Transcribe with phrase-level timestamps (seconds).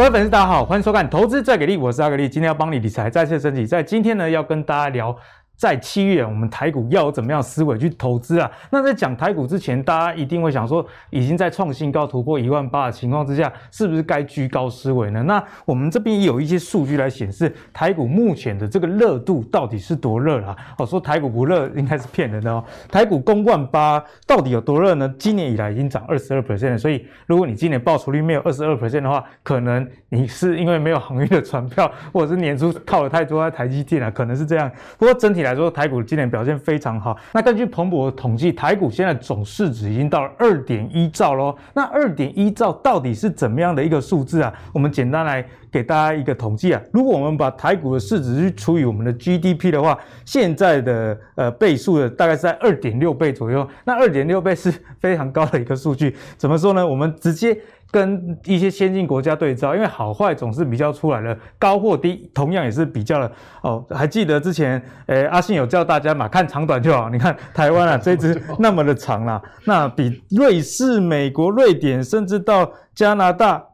[0.00, 3.66] 各位粉丝，大家好，欢迎收看《投资再给力》，我是阿格力，今天要帮你理财再次升级。
[3.66, 5.14] 在今天呢，要跟大家聊。
[5.60, 8.50] 在七月，我们台股要有怎么样思维去投资啊？
[8.70, 15.22] 那在讲台股之前，大家一定会想说，已经在创新高突破一万八的情况之下，是不是该居高思维呢？
[15.24, 20.56] 那我们这边也有一些数据来显示，台股目前的这个热度到底是多热啊？
[20.78, 22.64] 哦，说台股不热应该是骗人的哦。
[22.90, 25.14] 台股攻万八到底有多热呢？
[25.18, 34.72] 今年以来已经涨二十二 percent，所以如果你今年报酬率没有二十二 percent 的话，可能你是因为没有航运的船票，或者是年初靠了太多在台积电啊，可能是这样。
[34.96, 35.49] 不过整体来。
[35.50, 37.16] 来说，台股今年表现非常好。
[37.32, 41.56] 那根据彭博的统计，台股现在总市值已经到了二点一兆喽。
[41.74, 44.52] 那二点一兆到底是怎么样的一个数字啊？
[44.72, 46.80] 我们简单来给大家一个统计啊。
[46.92, 53.66] 如果我们把台股的市值去除以我们的 GDP 的话，现在的呃倍数的大概是在二点六倍左右。
[53.84, 56.14] 那二点六倍是非常高的一个数据。
[56.36, 56.86] 怎么说呢？
[56.86, 57.58] 我们直接。
[57.90, 63.30] 跟一些先进国家对照，因为好坏总是比较出来了，高或低同样也是比较了
[63.62, 63.84] 哦。
[63.90, 67.08] 还记得之前，诶、欸、阿信有教大家嘛，看长短就好。
[67.10, 73.64] 你看台湾啊，这只那么的长啦，那比瑞士、美国、瑞典，甚至到加拿大。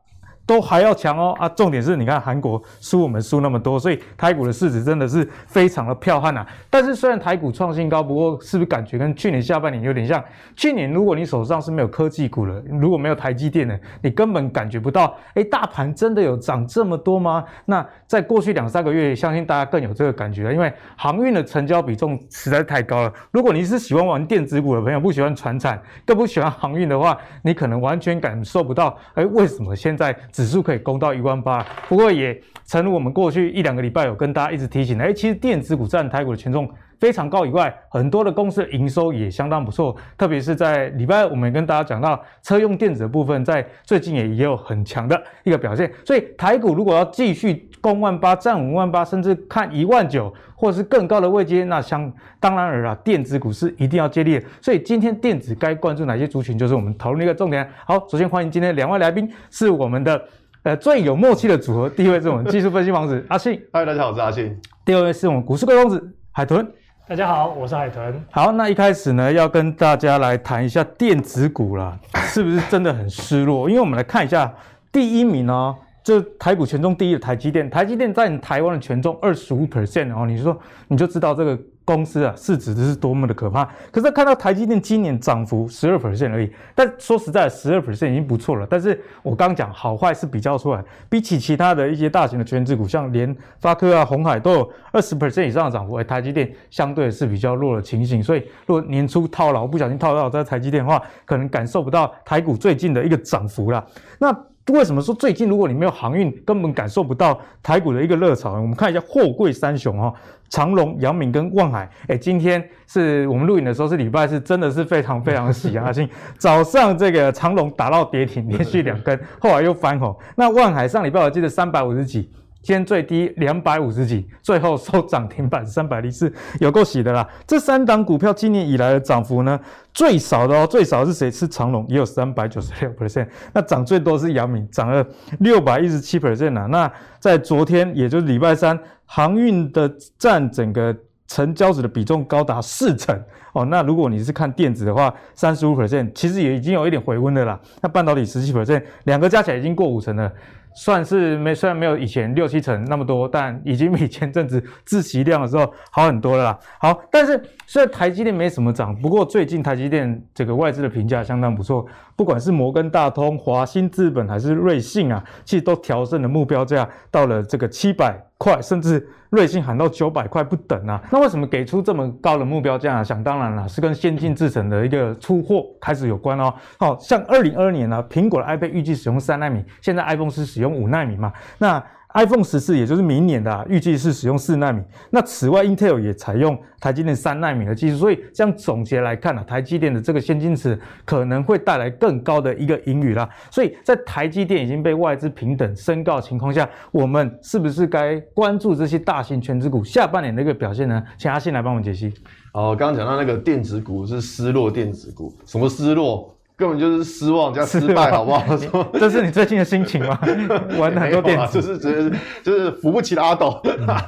[0.46, 1.48] 都还要强哦啊！
[1.48, 6.46] 重点是你看韩国输我们输那么多，所以台股的市值真的是非常的彪悍啊。
[6.70, 10.22] 但是虽然台股创新高，不过是不是感觉跟去年下半年有点像？
[10.54, 17.44] 去年如果你手上是没有科技股的，如果没有台积电的，你根本感觉不到，哎，大盘真的有涨这么多吗？
[17.64, 23.12] 那在过去两三个月，相信大家更有这个感觉了，因为航运的成交比重实在太高了。
[23.32, 30.16] 如果你是喜欢玩电子股的朋友，不喜欢传产，更不喜欢航运的话，你可能完全感受不到，哎，为什么现在？
[30.36, 36.68] 指数可以攻到一万八，不过也诚如我们过去一两个礼拜有跟大家一直提醒的，哎，其实电子股占台股的权重
[36.98, 45.90] 非常高以外，很多的公司的营收也相当不错，特别是在礼拜二我们也跟大家讲到车用电子的部分，在最近也也有很强的一个表现。
[46.04, 54.44] 所以台股如果要继续攻万八、站五万八，甚至看一万九，或者是更高的位阶，那相当然而啊，电子股是一定要接力的。
[54.60, 57.68] 所以今天电子该关注哪些族群，就是我们讨论的一个重点。
[57.84, 60.20] 好，首先欢迎今天两位来宾，是我们的。
[60.62, 64.60] 呃，最有默契的组合，第一位是我们技术分析王子阿信，嗨，大家好，我是阿信。
[64.84, 66.68] 第二位是我们股市贵公子海豚，
[67.08, 68.20] 大家好，我是海豚。
[68.32, 71.96] 好，那一开始呢，要跟大家来谈一下电子股啦，
[72.26, 73.70] 是不是真的很失落？
[73.70, 74.52] 因为我们来看一下
[74.90, 80.58] 第一名哦，就台股权重第一的台积电，台积电在你台湾的权重二十五 percent 哦，你说
[80.88, 81.56] 你就知道这个。
[81.86, 83.66] 公司啊，市值是多么的可怕！
[83.92, 88.66] 可是看到台积电今年涨幅十二 percent 而已，但说实在，十二 percent 已经不错了。
[88.68, 98.20] 但是我刚刚讲好坏是比较出来，比起其他的一些大型的权值股，像联发科啊、鸿海都有二十 percent 以上的涨幅，而台积电相对是比较弱的情形。
[98.20, 103.86] 所以，如果年初套牢，不小心套到这台积电的话，可能感受不到台股最近的一个涨幅啦。
[104.18, 104.36] 那
[104.72, 108.54] 为什么说最近如果你没有航运，根本感受不到台股的一个热潮？
[108.54, 110.12] 我们看一下货柜三雄哈，
[110.48, 111.88] 长荣、阳明跟万海。
[112.08, 115.92] 哎，今天是我们录影的时候是礼拜四，真的是非常非常喜啊！
[115.92, 120.16] 幸早上这个长荣打到跌停，连续两根，后来又翻红。
[120.34, 122.28] 那万海上礼拜我记得三百五十几。
[122.66, 127.24] 今天最低两百五十几，最后收涨停板三百零四，有够喜的啦！
[127.46, 129.60] 这三档股票今年以来的涨幅呢，
[129.94, 131.30] 最少的哦，最少是谁？
[131.30, 133.28] 是长隆，也有三百九十六 percent。
[133.52, 135.06] 那涨最多是阳明，涨了
[135.38, 136.66] 六百一十七 percent 啊。
[136.66, 139.88] 那在昨天，也就是礼拜三，航运的
[140.18, 140.92] 占整个
[141.28, 143.16] 成交值的比重高达四成
[143.52, 143.64] 哦。
[143.66, 147.60] 那如果你是看电子的话，三十五 percent，其实也已经有一点回温的啦。
[147.80, 150.32] 那半导体十七 percent，两个加起来已经过五成了。
[150.76, 156.58] 算是没，虽然没有以前六七成那么多，但已经比前阵子自习量的时候好很多了啦。
[156.78, 171.00] 好，但是虽然台积电没什么涨，不过最近台积电这个外资的评价相当不错，不管是摩根大通、华兴资本还是瑞信啊，其实都调升了目标价到了这个七百块，甚至瑞信喊到九百块不等啊。
[171.12, 173.04] 那为什么给出这么高的目标价啊？
[173.04, 176.52] 想当然了，是跟先进制程的一个出货开始有关哦。
[176.78, 181.30] 好像二零二二年呢，苹果的 iPad 预计使用三纳米，现在 iPhone 是使用五纳米嘛？
[181.58, 181.82] 那
[182.16, 184.82] iPhone 十四，也就是明年的啊，预计是使用四纳米。
[185.10, 187.98] 那此外，Intel 也采用台积电三纳米的技术。
[187.98, 193.28] 所以这样总结来看呢，台积电的这个先进制可能会带来更高的一个盈余啦。
[193.50, 201.02] 所以在台积电已经被外资平等升高的情况下，我们是不是该关注这些大型权值股下半年的一个表现呢？
[201.18, 202.14] 请阿信来帮我们解析。
[202.54, 206.34] 哦，刚刚讲到那个电子股是失落电子股，什么失落？
[206.56, 208.56] 根本就是失望加失败，好不好？
[208.98, 210.18] 这是你最近的心情吗？
[210.78, 213.60] 玩很多电子，就是觉得就是扶不起的阿斗。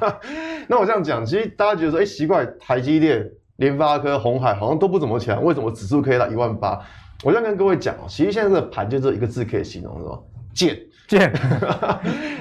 [0.67, 6.79] 那我这样讲，其实大家觉得说，哎、欸，奇怪，台积电、联发科、鸿海好像都不怎么强，为什么指数可以到一万八？
[7.23, 10.19] 我这样跟各位讲，其实现在这个盘就这一个字可以形容，是吧？
[10.55, 10.79] 贱。
[11.07, 11.33] 贱，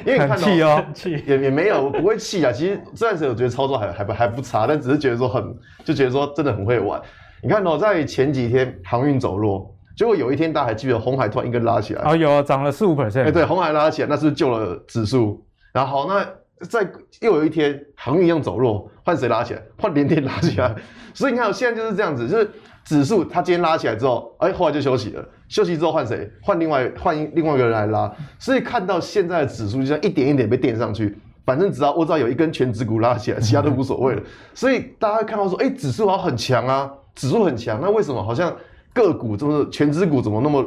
[0.06, 2.52] 因为你看到气哦，也也没有不会气啊。
[2.52, 5.56] 其实这段时间我觉得操作还还不还不差，但只是觉得说很
[5.86, 7.02] 就觉得说真的很会玩。
[7.42, 15.44] 你看哦，在前几天航运走弱，结果有一天大家还记得红海突然一根拉起来，哦有涨了四五 percent，哎对，红海拉起来，那是不是救了指数？
[15.74, 16.24] 然后好，那
[16.68, 16.88] 在
[17.22, 19.62] 又有一天航运一样走弱，换谁拉起来？
[19.80, 20.76] 换联电拉起来。
[21.16, 22.48] 所以你看现在就是这样子，就是
[22.86, 25.30] 指数它今天拉起来之后，哎，后来就休息了。
[25.48, 26.32] 休息之后换谁？
[26.44, 28.12] 换另外换另外一个人来拉。
[28.38, 34.22] 所以看到现在的指数就像一点一点被垫上去，反正只要我只要有一根全指股拉起来，其他都无所谓了。
[34.54, 38.56] 所以大家看到说，哎，指数好像很强啊，指数很强，那为什么好像
[38.98, 40.66] 个股就是权值股怎么那么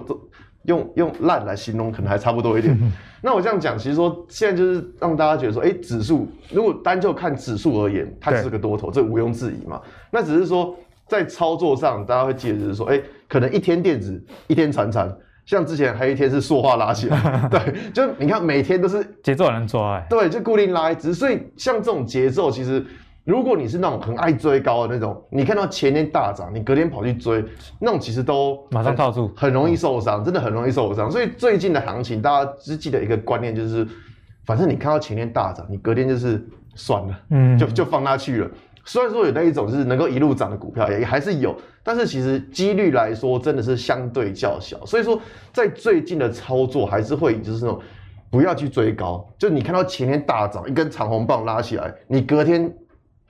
[0.67, 2.79] 用用烂来形容，可能还差不多一点。
[3.21, 9.81] 那我这样讲，其实说现在就是让大家觉得说，哎，指数如果单就看指数而言，它是个多头，这毋庸置疑嘛。
[10.11, 10.75] 那只是说。
[11.11, 15.13] 在操作上，大家会记得就是说，哎、欸，可能一天电子，一天传产，
[15.45, 17.19] 像之前还有一天是塑化拉起来，
[17.51, 22.87] 对，就你看每天都是节奏很难抓，哎，对，就固定拉一只，所以像这种节奏，其实
[23.31, 27.45] 如果你是那种很爱追高的那种，你看到前天大涨，你隔天跑去追，
[27.79, 31.09] 那种其实都马上套住，很容易受伤，真的很容易受伤。
[31.09, 33.87] 所以最近的行情，大家只记得一个观念，就是
[34.45, 36.45] 反正你看到前天大涨，你隔天就是
[36.75, 38.51] 算了，嗯，就就放它去了。
[38.85, 41.55] 虽然说有那一种就是能够一路涨的股票，也还是有，
[41.85, 44.85] 但是其实几率来说真的是相对较小。
[44.85, 45.21] 所以说，
[45.53, 47.81] 在最近的操作还是会就是那种
[48.29, 52.73] 不要去追高，就你看到前天大涨一根长红棒拉起来，你隔天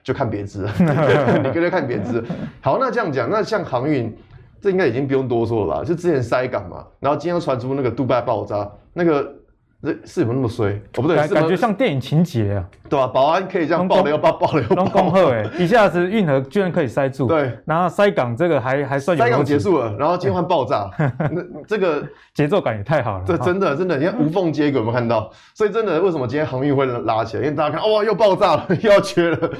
[0.03, 2.25] 就看别支， 你跟着看别支。
[2.61, 4.17] 好，那这样讲，那像航运，
[4.61, 5.85] 这应该已经不用多说了吧？
[5.85, 9.35] 就之前塞港嘛，然后今天又传出那个杜拜爆炸，那个。
[9.83, 10.73] 这是有那么衰？
[10.99, 13.07] 哦，不对，感觉像电影情节啊，对吧？
[13.07, 14.85] 保安可以这样爆了又爆，爆了又爆。
[14.85, 17.27] 恭贺哎，一下子运河居然可以塞住。
[17.27, 19.25] 对，然后塞港这个还还算有。
[19.25, 20.91] 塞港结束了，然后今天换爆炸，
[21.33, 23.25] 那这个 节奏感也太好了。
[23.27, 25.33] 这真的真的，你看无缝接轨，有没有看到？
[25.55, 27.45] 所以真的，为什么今天航运会拉起来？
[27.45, 29.51] 因为大家看，哇，又爆炸了， 又要缺了。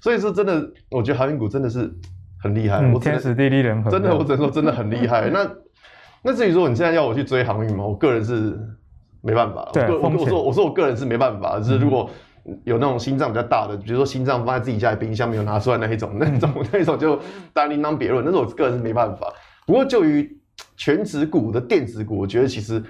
[0.00, 1.92] 所以说真的，我觉得航运股真的是
[2.42, 2.82] 很厉害。
[2.94, 3.90] 我天时地利人和。
[3.90, 5.28] 真的，我只能说真的很厉害。
[5.28, 5.46] 那
[6.22, 7.84] 那至于说你现在要我去追航运吗？
[7.84, 8.58] 我个人是。
[9.26, 12.08] 没办法，对我我说我说我个人是没办法，就是如果
[12.62, 17.16] 有那种心脏比较大的，比如说心脏放在自己家的冰箱没有拿出来那一种， 那种那一种就
[17.52, 19.26] 当然另当别论，那是我个人是没办法。
[19.66, 20.38] 不过就于
[20.76, 22.80] 全值股的电子股，我觉得其实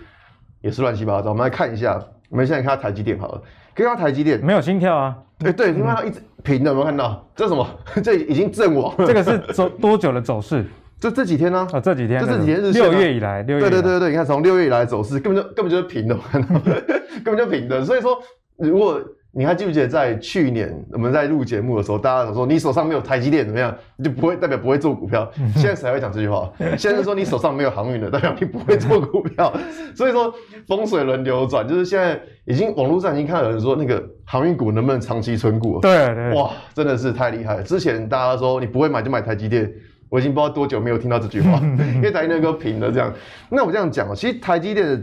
[0.61, 1.31] 也是乱七八糟。
[1.31, 1.99] 我们来看一下，
[2.29, 3.43] 我们现在看台积电好了，
[3.75, 5.17] 可以看台积电没有心跳啊？
[5.45, 7.27] 哎，对，你看它一直平的，有没有看到？
[7.35, 7.67] 这是什么？
[8.05, 9.07] 这已经阵亡了。
[9.07, 10.67] 这个是走多久的走势？
[10.99, 11.67] 就这几天呢？
[11.73, 16.17] 啊，这几天，就这几天日线，六月以来，六月，对对对对，你看从六月以来走势，根本就根本就是平的，
[17.23, 17.85] 根本就平的。
[17.85, 18.19] 所以说，
[18.57, 18.99] 如果
[19.31, 25.31] 你还记不记得在去年我们在录节目的时候，大家说你手上没有台积电怎么样，你就不会代表不会做股票。
[25.55, 26.51] 现在谁会讲这句话？
[26.79, 29.53] 现在说你手上没有航运的，代表你不会做股票。
[29.95, 30.33] 所以说
[30.67, 35.79] 风水轮流转，就是现在已经网络上已经看到有人说那个航运股能不能长期存股？
[35.83, 37.63] 对对，哇，真的是太厉害了。
[37.63, 39.71] 之前大家说你不会买就买台积电。
[40.09, 41.59] 我已经不知道多久没有听到这句话，
[41.95, 43.13] 因为台积电都平了这样。
[43.49, 45.03] 那我这样讲啊，其实台积电的，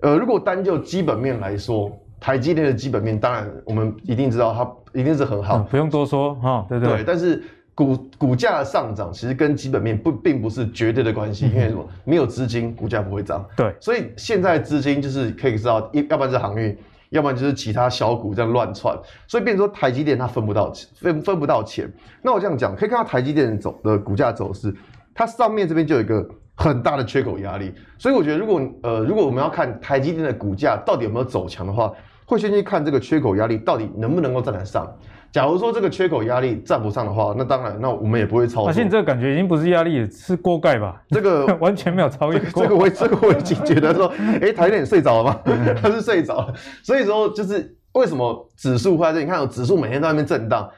[0.00, 1.90] 呃，如果单就基本面来说，
[2.20, 7.04] 台积电的基本面，当然我们一定知道它一定是很好，嗯、不用多说哈、哦，对对，对。
[7.04, 7.42] 但是
[7.74, 11.86] 股股价的上涨，其实跟基本面不并不是绝对的关系，因为什么？
[12.04, 13.44] 没有资金，股价不会涨。
[13.56, 16.76] 对，所以现在资金就是可以知道，一要不然是航运。
[17.10, 18.96] 要不然就是其他小股这样乱窜，
[19.26, 21.90] 所以变成说台积电它分不到，分分不到钱。
[22.22, 24.74] 那我这样讲，可以看到台积电走的股价走势，
[25.14, 27.72] 它上面这边就有一个很大的缺口压力。
[27.98, 31.92] 所以我觉得，如果呃如果我们要看台积电的股价到底有没有走强的话，
[32.26, 34.86] 会先去看这个缺口压力到底能不能够站得上。
[35.30, 38.72] 假如说这个缺口压力站不上的话，那当然，那我们也不会操作。
[38.72, 41.02] 现在这个感觉已经不是压力，是锅盖吧？
[41.10, 42.62] 这个 完全没有 超越过。
[42.62, 45.40] 这个我这个我已经觉得说，哎、欸，台积电睡着了吗？
[45.82, 46.54] 他是睡着了。
[46.82, 49.24] 所以说，就是为什么指数会在这里？
[49.26, 50.68] 你看，指数每天在那边震荡，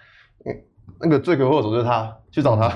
[1.01, 2.73] 那个罪魁祸首就是他，去找他，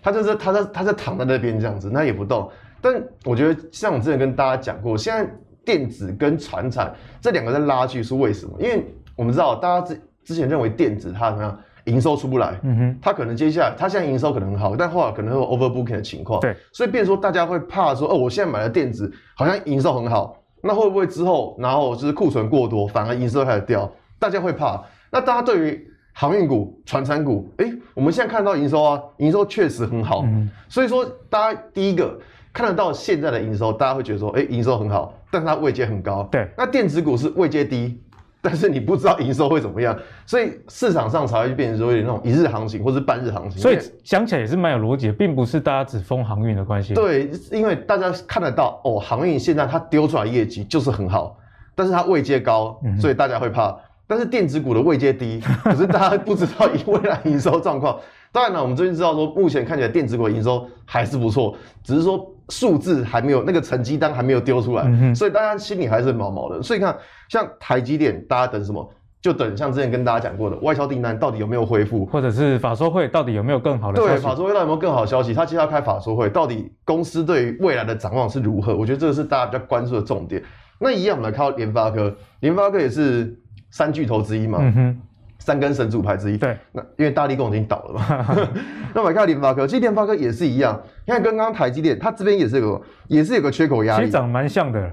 [0.00, 2.48] 他就是他在他在躺在那边这样子，那也不动。
[2.80, 5.28] 但我觉得，像我之前跟大家讲过，现在
[5.64, 8.56] 电子跟传产这两个在拉锯是为什么？
[8.60, 24.82] 因为我们知道，大家之前认为电子它怎么样，营收出不来，嗯哼，它可能接下来它现在营收可能很好，但后来可能会有 overbooking 的情况，对，所以变成说大家会怕说，哦，我现在买的电子好像营收很好，那会不会之后然后就是库存过多，反而营收开始掉，大家会怕。
[25.12, 32.18] 那大家对于航运股、船产股，哎、欸，我们现在看到营收啊，营收确实很好，嗯，所以说大家第一个
[32.52, 38.02] 看得到现在的营收，大家会觉得说，哎、欸，营收很好，但是它位阶很高，对，那电子股是位阶低。
[38.46, 43.60] 但是你不知道营收会怎么样，所以市场上才会变成说有点那种一日行情或是半日行情。
[43.60, 46.94] 所以想起来也是蛮有逻辑的，并不是大家只封航运的关系。
[46.94, 51.36] 对，因为大家看得到哦，航运现在它丢出来业绩就是很好，
[51.74, 53.70] 但是它位阶高，所以大家会怕。
[53.70, 57.98] 嗯、但是电子股的位阶低， 可是大家不知道未来营收状况。
[58.30, 66.62] 当然了，我们最近知道说，目前看起来电子股的营收还是不错，只是说数字还没有那个成绩单还没有丢出来，嗯、所以大家心里还是毛毛的。
[66.62, 66.96] 所以看
[67.28, 68.88] 像台积电，大家等什么？
[69.22, 74.12] 就等像之前跟大家讲过的外销订单到底有没有恢复，或者是法说会到底有没有更好的消息？
[74.14, 75.34] 对，法说会到底有没有更好的消息？
[75.34, 78.76] 他接下来开法说会，到底公司对于未来的展望是如何？
[78.76, 80.40] 我觉得这个是大家比较关注的重点。
[80.78, 83.36] 那一样，我们来看到联发科，联发科也是
[83.70, 85.00] 三巨头之一嘛，嗯哼，
[85.38, 86.38] 三根神主牌之一。
[86.38, 88.06] 对，那因为大力共已经倒了嘛，
[88.94, 94.90] 那我们来看联发科，其实联发科也是一样，你看跟刚刚台积电，它这边也是有个，也是有个缺口压力，其实长得蛮像的。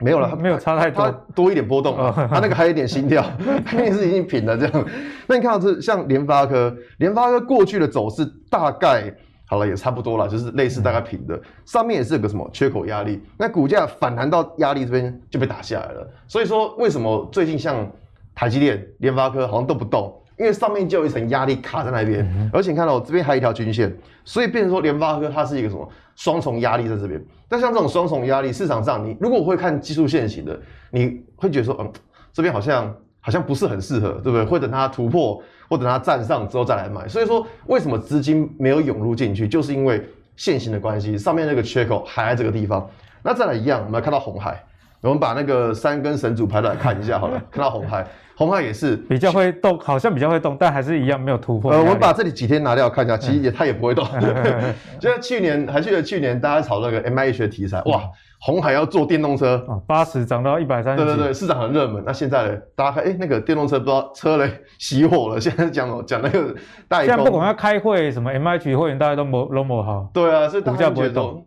[0.00, 3.24] 没有了，它没有差太多，它多一点波动，它那个还有一点心跳，
[3.64, 4.86] 它也是已经平了这样。
[5.28, 16.10] 那你看到这像联发科，联发科过去的走势大概好了也差不多了，就是类似大概平的，上面也是有个什么缺口压力，那股价反弹到压力这边就被打下来了。
[16.26, 17.88] 所以说为什么最近像
[18.34, 20.18] 台积电、联发科好像都不动？
[20.38, 27.22] 因为上面就有一层压力卡在那边，而且你看到我这边还有一条均线，所以变成说联发科它是一个什么双重压力在这边。
[27.48, 30.58] 但像这种双重压力，市场上你如果会看技术线型的，
[30.90, 31.92] 你会觉得说，嗯，
[32.32, 34.44] 这边好像好像不是很适合，对不对？
[34.44, 37.06] 会等它突破，或等它站上之后再来买。
[37.06, 40.02] 所以说，为什么资金没有涌入进去，就是因为
[40.34, 42.88] 线型的关系，上面那个缺口还在这个地方。
[43.22, 44.64] 那再来一样，我们来看到红海，
[45.02, 48.06] 我们把那个三根神主牌来看一下好了， 看到红海。
[48.34, 51.70] 红海也是比较会动，好像比较会动，但还是一样没有突破。
[51.70, 54.04] 呃，我们把这里几天拿掉看一下，其实也它也不会动。
[54.98, 58.00] 就像去年，还记得去年大家炒那个 MIH 的题材，哇，
[58.40, 61.04] 红海要做电动车，八十涨到一百三十。
[61.04, 62.02] 对对对，市场很热门。
[62.06, 65.40] 那现在呢，大家看，哎，那个电动车不知道车嘞 熄火了。
[65.40, 66.54] 现在讲讲那个
[66.88, 70.08] 代工，现在不管要开会，什么 MIH 会员大家都没都没好。
[70.14, 71.46] 对啊，所以股价不会动。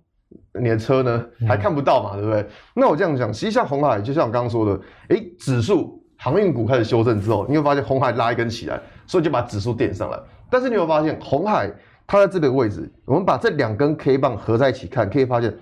[0.61, 2.45] 你的车呢还看不到嘛，对不对？
[2.73, 6.01] 那我这样讲，实际上鸿海就像我刚刚说的，哎，指数。
[6.17, 10.17] 航运股开始修正之后，你会发现红海拉一根起来，所以就把指数垫上来。
[10.49, 11.69] 但是你会发现红海
[12.07, 15.53] 它在这个位置，我们把这两根 K 棒合在一起看，可以发现，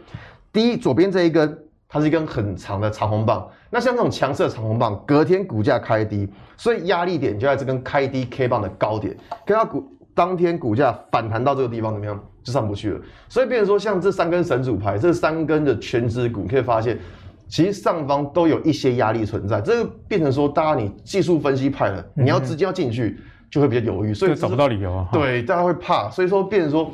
[0.54, 1.58] 第一左边这一根
[1.90, 3.50] 它是一根很长的长红棒。
[3.72, 9.18] 那像这种强势的长红棒，隔天股价开低，所以压力点就在这根开低 K 棒的高点。
[9.48, 12.24] 跟它股当天股价反弹到这个地方怎么样？
[12.44, 13.00] 就上不去了。
[13.30, 17.00] 所以变成说，像这三根神主牌，这三根的全值股，可以发现。
[17.48, 25.08] 其实上方都有一些压力存在，这个变成说，大家你技术分析派了，你要直接要进去，就会比较犹豫，所以找不到理由啊。
[25.12, 26.92] 对，大家会怕，所以说变成说，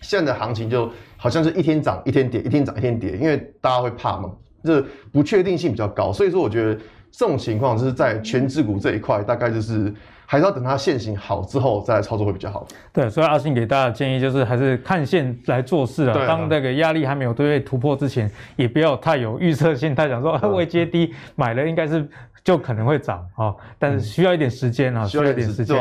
[0.00, 4.30] 现在的行情就好像是一天涨一天跌，一天涨一天跌，因为大家会怕嘛，
[4.64, 6.74] 这不确定性比较高，所以说我觉得
[7.10, 9.94] 这种情况就是在全值股这一块，大概就是。
[10.26, 12.66] 还是要等它线型好之后再来操作会比较好。
[12.92, 16.26] 对，所以阿信给大家的建议就是，还是看线来做事啊。
[16.26, 22.08] 当这个压力还没有对突破之前，也不要太有预测性，太想说 未接低买了应该是
[22.42, 23.54] 就可能会涨啊。
[23.78, 25.76] 但是需要一点时间啊，需要一点时间。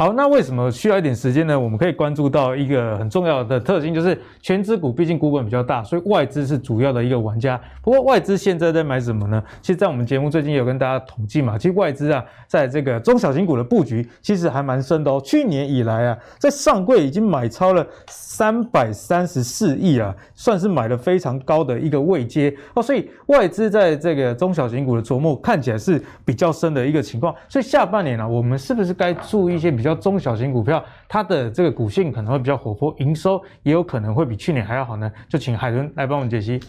[0.00, 1.60] 好，那为什么需要一点时间呢？
[1.60, 7.60] 我们可以关注到一个很重要的特性，就是全值股毕竟股本比较大，所以外资是主要的一个玩家。
[7.82, 9.44] 不过外资现在在买什么呢？
[9.60, 15.20] 其实，在我们节目最近有跟大家统计嘛，其实外资啊，在这个中小型股的布局其实还蛮深的哦。
[15.22, 22.82] 去年以来啊，在上柜已经买超了三百三十四亿啊，算是买了非常高的一个位阶哦。
[22.82, 27.34] 所以外资在这个中小型股的琢磨看起来是比较深的一个情况。
[27.50, 35.10] 所以下半年啊，我们是不是该注意一些比较中小型股票，它的这个股性可能会比较活泼，营收也有可能会比去年还要好呢。
[35.28, 36.60] 就请海伦来帮我们解析。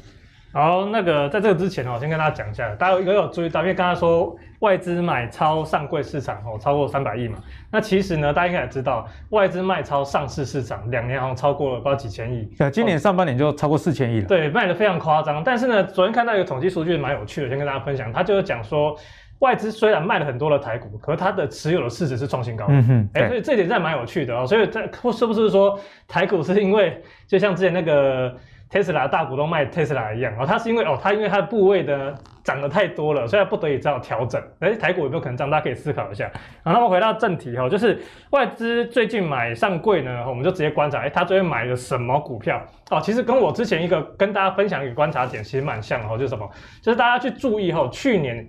[0.53, 7.37] 好，那个在这个之前呢，我先跟大家讲一下，大家有有注意到，因为刚才说外资买超上柜市场哦，超过三百亿嘛。
[7.71, 12.43] 那其实呢，大家应该也知道，外资卖超上市市场两年好像超过了不知道几千亿。
[12.57, 14.27] 对，今年上半年就超过四千亿了。
[14.27, 15.41] 对，卖得非常夸张。
[15.41, 18.93] 但是呢，昨天看到一个统计数据蛮有趣的，先跟大家分享，他就是讲说。
[19.41, 22.65] 外资虽然卖了很多的台股，可是它的持有的市值是创新高。
[22.69, 24.45] 嗯哼，哎、欸，所以这点真的蛮有趣的哦。
[24.45, 24.81] 所以在
[25.11, 28.31] 是不是说台股是因为就像之前那个
[28.69, 34.39] 特斯拉大股东卖特斯拉一样哦，它是因为哦，它因为它的部位的涨得太多了，所以它不得已只好调整。
[34.59, 35.49] 哎，台股有没有可能这样？
[35.49, 36.29] 大家可以思考一下。
[36.63, 42.61] 然后我们回到正题哈，就是外资最近买上柜呢，我们就直接观察，哎，它最近买了什么股票？
[42.91, 46.47] 哦，其实跟我之前一个跟大家分享一个观察点其实蛮像的哦，就是什么？
[46.79, 48.47] 就是大家去注意哈，去年。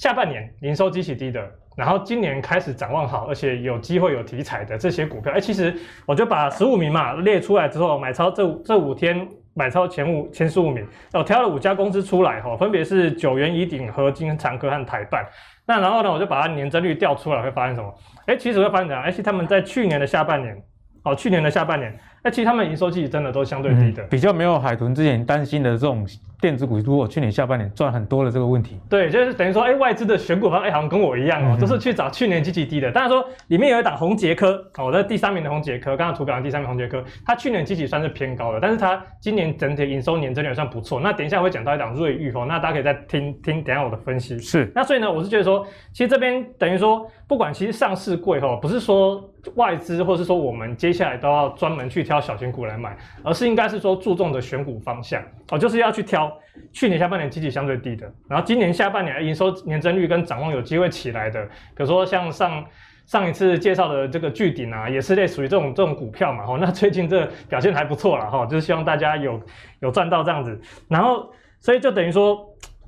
[0.00, 5.76] 下半年营收极其低的，然后今年开始展望好，而且有机会有题材的这些股票，哎，其实
[6.06, 15.22] 我就把十五名嘛列出来之后，买超这这五天买超前五前十五名，我挑了五家公司出来哈，分别是九元、宜鼎、合金、长科和台办。
[15.66, 17.94] 那然后呢，我就把它年增率调出来，会发现什么？
[18.24, 19.04] 哎，其实会发现怎样？
[19.04, 20.56] 哎，其实他们在去年的下半年，
[21.02, 26.06] 哦，去年的下半年那其实他们营收其实真的都相对低的，比较没有海豚之前担心的这种。
[26.40, 32.90] 电子股如果去年下半年赚很多的这个问题，对，就是等于说，哎、欸，外资的选股方，哎、欸，好像跟我一样哦、喔，都、嗯、是去找去年积极低的。
[32.90, 40.98] 当然说，里面有一档宏杰科，哦，我在第三名的宏杰科，刚刚图表上第三名宏杰科，它去年基期算是偏高的，但是它今年整体营收年增率也算不错。
[40.98, 44.38] 那等一下会讲到一档瑞昱哦，那大家可以再听听，等一下我的分析。
[44.38, 49.22] 是，那所以呢，我是觉得说，其实这边等于说，不管其实上市贵哈，不是说
[49.56, 56.29] 外资，或是说我们接下来都要专门去挑小型股来买，而是应该是说注重的选股方向哦，就是要去挑。
[56.72, 62.64] 去年下半年基期相对低的，然后今年下半年营收年增率跟展望有机会起来的，比如说像上
[63.06, 69.40] 上一次介绍的这个巨鼎啊，也是类属于这种这种股票嘛，哈，那最近这表现还不错了哈，就是希望大家有
[69.80, 72.38] 有赚到这样子，然后所以就等于说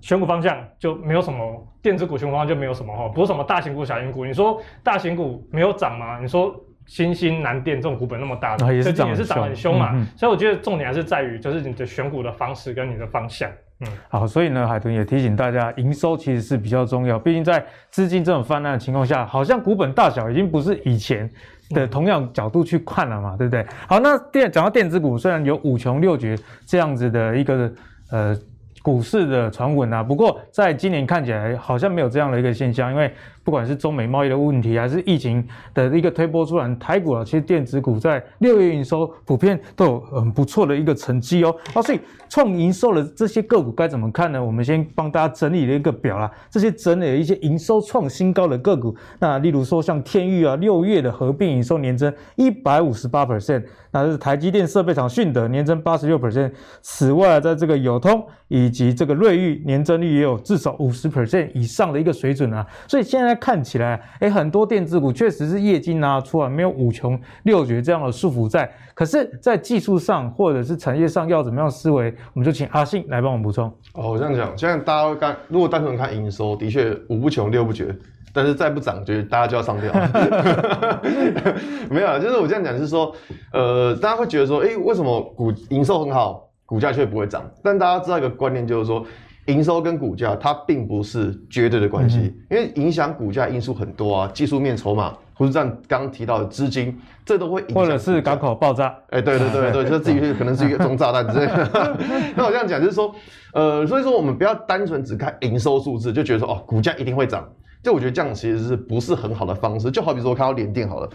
[0.00, 6.18] 选股方向就没有什么电子股选股方向就没有什么哈，不是什么大型股小型股，你说大型股没有涨吗？
[6.20, 6.54] 你说？
[6.86, 13.50] 新兴南电这种股本那么大的，最近也是涨很凶嘛，嗯嗯，所以我觉得重点还是在于就是你的选股的方式跟你的方向。
[13.80, 21.28] 嗯，好，所以呢，海豚也提醒大家，营收其实是比较重要，毕竟在资金这种泛滥的情况下，好像股本大小已经不是以前
[21.70, 23.66] 的同样角度去看了嘛，对不对？
[23.88, 27.72] 好，那电讲到电子股，虽然有五穷六绝这样子的一个
[28.10, 28.36] 呃。
[28.84, 33.08] 股市的传闻啊，不过在今年看起来好像没有这样的一个现象，因为
[33.44, 41.54] 不管是中美贸易的问题，还是疫情的一个推波助澜，台股啊，其实电子股在六月营收普遍都有很不错的一个成绩哦。
[41.74, 44.42] 啊，所以创营收的这些个股该怎么看呢？
[44.42, 68.70] 我们先帮大家整理了一个表啦，这些整理了一些营收创新高的个股，那例如说像天钰啊，六月的合并营收年增一百五十八 percent，那是台积电设备厂迅德年增八十六 percent，此外在这个友通以以及这个瑞昱年增率也有至少五十 percent 以上的一个水准啊，所以现在看起来，哎，很多电子股确实是业绩拿出来，没有五穷六绝这样的束缚在。
[68.94, 73.66] 可是，在技术上或者是产业上要怎么样思维，我们就请阿信来帮我们补充。
[73.94, 77.96] 哦，我这样讲，现在大家看如果单纯看营收，的确五不穷六不绝，
[78.32, 79.92] 但是再不涨，觉得大家就要上吊。
[81.90, 83.14] 没有，就是我这样讲，是说，
[83.52, 86.48] 呃，大家会觉得说，哎，为什么股营收很好？
[86.64, 89.04] 股价却不会涨，但大家知道一个观念，就是说
[89.46, 97.76] 营收跟股价它并不是绝对的关系，嗯、因为影响股价因素很多啊，技术面、筹码，或是像刚刚提到的资金，这都会影响。
[97.76, 101.98] 或者是港口爆炸，哎、欸，对对对对，就至于可能是一个中炸弹之类的。
[102.36, 103.12] 那我这样讲就是说，
[103.52, 107.48] 呃，所以说我们不要单纯只看营收数字，就觉得说哦，股价一定会涨，
[107.82, 109.90] 就我觉得这样其实是不是很好的方式？
[109.90, 111.10] 就好比说看到联电好了，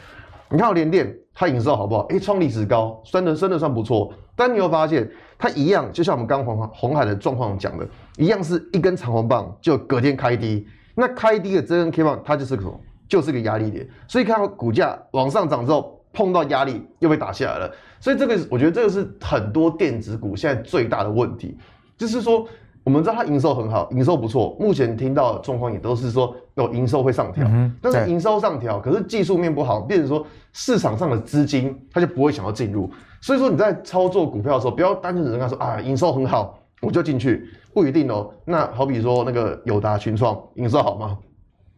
[0.49, 2.07] 你看我联电，它营收好不好？
[2.09, 5.09] 哎、创历史高，算的真的算不错，但你会发现。
[5.39, 10.67] 它一样，就像我们刚刚鸿海的状况讲的，一样是一根长红棒，就隔天开低。
[10.95, 12.79] 那开低的这根 K 棒，它就是个什么？
[13.07, 13.87] 就是个压力点。
[14.07, 17.71] 所以看到股价往上涨之后，碰到压力又被打下来了。
[17.99, 21.55] 所以这个，我觉得这个是很多电子股现在最大的问题，
[21.95, 22.47] 就是说，
[22.87, 32.89] 我们知道它营收很好，营收不错，目前听到的状况也都是说有营收会上调，嗯，但是营收上调，可是技术面不好，变成说市场上的资金它就不会想要进入。
[33.19, 38.31] 所以说你在操作股票的时候，不要单纯只跟他说啊，营收很好，我就进去，不一定哦。
[38.45, 41.17] 那好比说那个友达、群创营收好吗？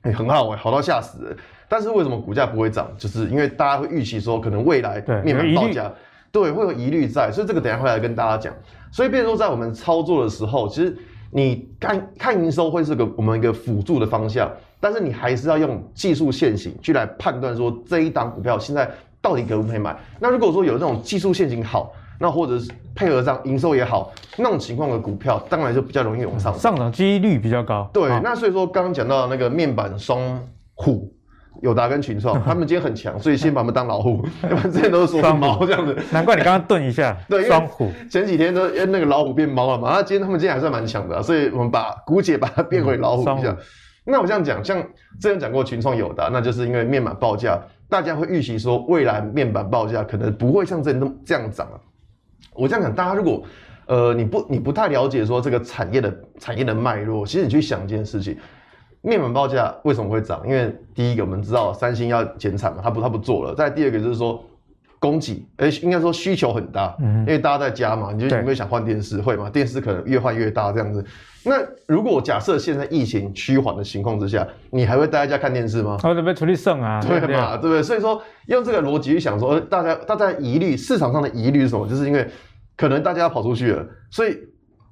[0.02, 1.36] 哎、欸，很好哎，好到吓死人。
[1.68, 2.88] 但是为什么股价不会涨？
[3.00, 5.92] 就是因为大家会预期说可能未来面板报价，
[6.32, 7.32] 对，会有疑虑在。
[7.32, 8.54] 所以这个等下会来跟大家讲。
[8.92, 10.98] 所以变成说在我们操作的时候，其实
[11.32, 18.90] 你看看营收会是个我们一个辅助的方向，但是你还是要用技术线型去来判断说这一档股票现在。
[19.22, 19.94] 到底可不可以买？
[20.18, 27.90] 那如果说有这种技术线型好，那或者是配合上营收也好，那种情况的股票，当然就比较容易往上上涨几率比较高。
[27.92, 30.42] 对，那所以说刚刚讲到那个面板双
[30.74, 31.14] 虎，
[31.62, 35.96] 友达跟群创， 他们今天很强，所以先把他们当老虎，要不然之前都是说双猫这样子。
[36.12, 37.16] 难怪你刚刚顿一下。
[37.30, 43.56] 对，双虎前几天都因为那个老虎变猫了嘛，那今天他们今天还算蛮强的，啊，所以我们把姑且把它变回老虎一下。
[44.06, 44.82] 那我这样讲，像
[45.20, 47.60] 之前讲过群创友达，那就是因为面板报价。
[47.88, 51.82] 大家会预期说，未来面板报价可能不会像这样这样涨了。
[52.54, 53.44] 我这样讲，大家如果
[53.88, 58.38] 呃你不你不太了解说这个产业的产业的脉络，其实你去想一件事情，
[59.02, 60.42] 面板报价为什么会涨？
[60.46, 63.56] 因为第一个我们知道三星要减产嘛，它不它不做了。
[63.56, 64.44] 再第二个就是说
[65.00, 69.22] 供给，哎，应该说需求很大，嗯，因为大家在家嘛，你就有没有想换电视？
[69.22, 69.50] 会嘛？
[69.50, 71.04] 电视可能越换越大这样子。
[71.46, 71.56] 那
[71.88, 75.98] 如果假设现在疫情趋缓的情况之下，你还会待在家看电视吗？
[76.02, 77.82] 他准备出去胜啊，对嘛，对不对？
[77.82, 81.88] 所以说用这个逻辑去想说，大家大家疑虑市场上的疑虑是什么？
[81.88, 82.28] 就是因为
[82.76, 84.38] 可能大家要跑出去了，所以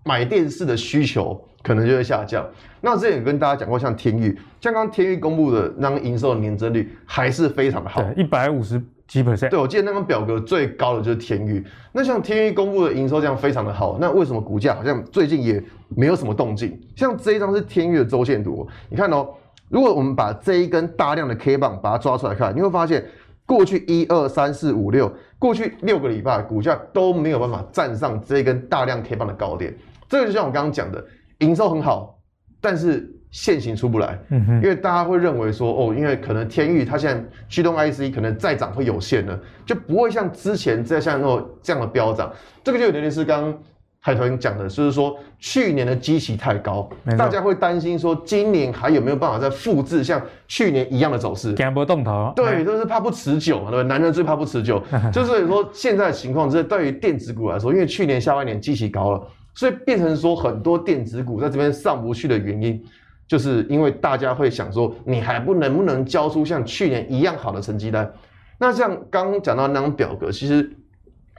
[0.08, 2.46] 买电视的需求可能就会下降。
[2.80, 9.50] 那之前也跟大家讲过，像天域，像刚刚天域公布的那个营收的年增率还是非常的好，一百五十几 percent？
[9.50, 11.66] 对，我记得那张表格最高的就是天域。
[11.92, 16.80] 那像天域公布的营收这样非常的好，那为什么股价好像最近也没有什么动静？
[16.96, 19.28] 像这一张是天域的周线图，你看哦，
[19.70, 23.04] 如果我们把这一根大量的 K 棒把它抓出来看，你会发现
[23.46, 29.74] 过去一二三四五六，过去六个礼拜股价都没有办法站上这一根大量 K 棒的高点。
[30.08, 31.04] 这个就像我刚刚讲的，
[31.40, 32.20] 营收很好，
[32.62, 33.14] 但是。
[33.30, 42.32] 线型出不来，嗯哼，因为大家会认为说，哦，因为可能天域它现在驱动 IC 可能再涨会有限了，就不会像之前在像那种这样的飙涨。
[42.64, 43.60] 这个就有点类似刚刚
[44.00, 51.54] 海豚讲的，就是说去年的基期太高，大家会担心说今年还有没有办法再复制像去年一样的走势？
[51.54, 53.90] 惊不动头，对，就是怕不持久嘛，对不对？
[53.90, 62.82] 男人最怕不持久， 就是说现在的情况，这对于电子股来说，因为去年下半年基期高了，所以变成说很多电子股在这边上不去的原因。
[63.28, 68.10] 就是因为大家会想说，你还不能不能交出像去年一样好的成绩单？
[68.58, 70.72] 那像刚刚讲到那张表格，其实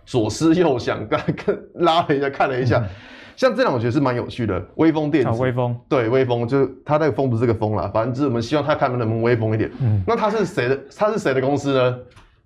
[0.05, 2.89] 左思右想，刚刚拉了一下看了一下，嗯、
[3.37, 4.63] 像这两我觉得是蛮有趣的。
[4.75, 9.71] 微风电子，微风，对，微风就是它那个风不是这个风啦，反正就是我们希望它看能不能微风一点。
[9.81, 10.79] 嗯，那它是谁的？
[10.95, 11.99] 它是谁的公司呢？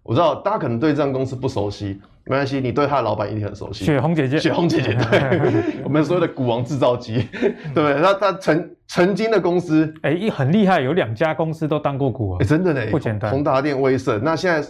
[0.05, 3.85] 我知道大家可能对这样公司不熟悉，没关系，你对他的老板一定很熟悉。
[3.85, 8.01] 雪红姐姐，雪红姐姐，对， 我们所谓的股王制造机，对不对？
[8.01, 13.31] 他他曾曾经的公司，哎，一很厉害，有两家公司都当过股王，哎，真的呢，不简单。
[13.31, 14.69] 宏达电、威盛，那现在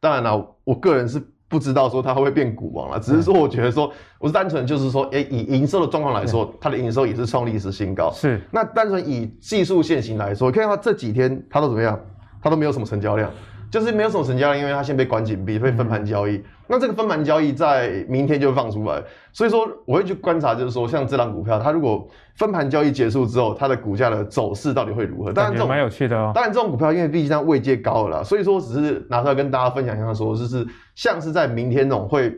[0.00, 8.12] 当然了，我个人是不知道说他会变股王了，只是说我觉得说，我是单纯就是说，哎，以营收的状况来说，它的营收也是创历史新高。
[8.12, 11.98] 是，那单纯以技术线型来说，你看它这几天它都怎么样？
[12.40, 13.28] 它都没有什么成交量。
[13.70, 16.32] 就是没有什么成交量，因为它现在被关紧闭，被分盘交易。
[16.36, 25.30] 嗯、那这个分盘交易在明天就会放出来，所以说我会去观察，就是说像这档股票，它如果分盘交易结束之后，它的股价的走势到底会如何？
[25.34, 26.32] 当然这种蛮有趣的哦。
[26.34, 32.34] 当然这种股票，因为毕竟它位阶高了啦，所以说只是拿出来跟大家分享一下，说就是像是在明天那种会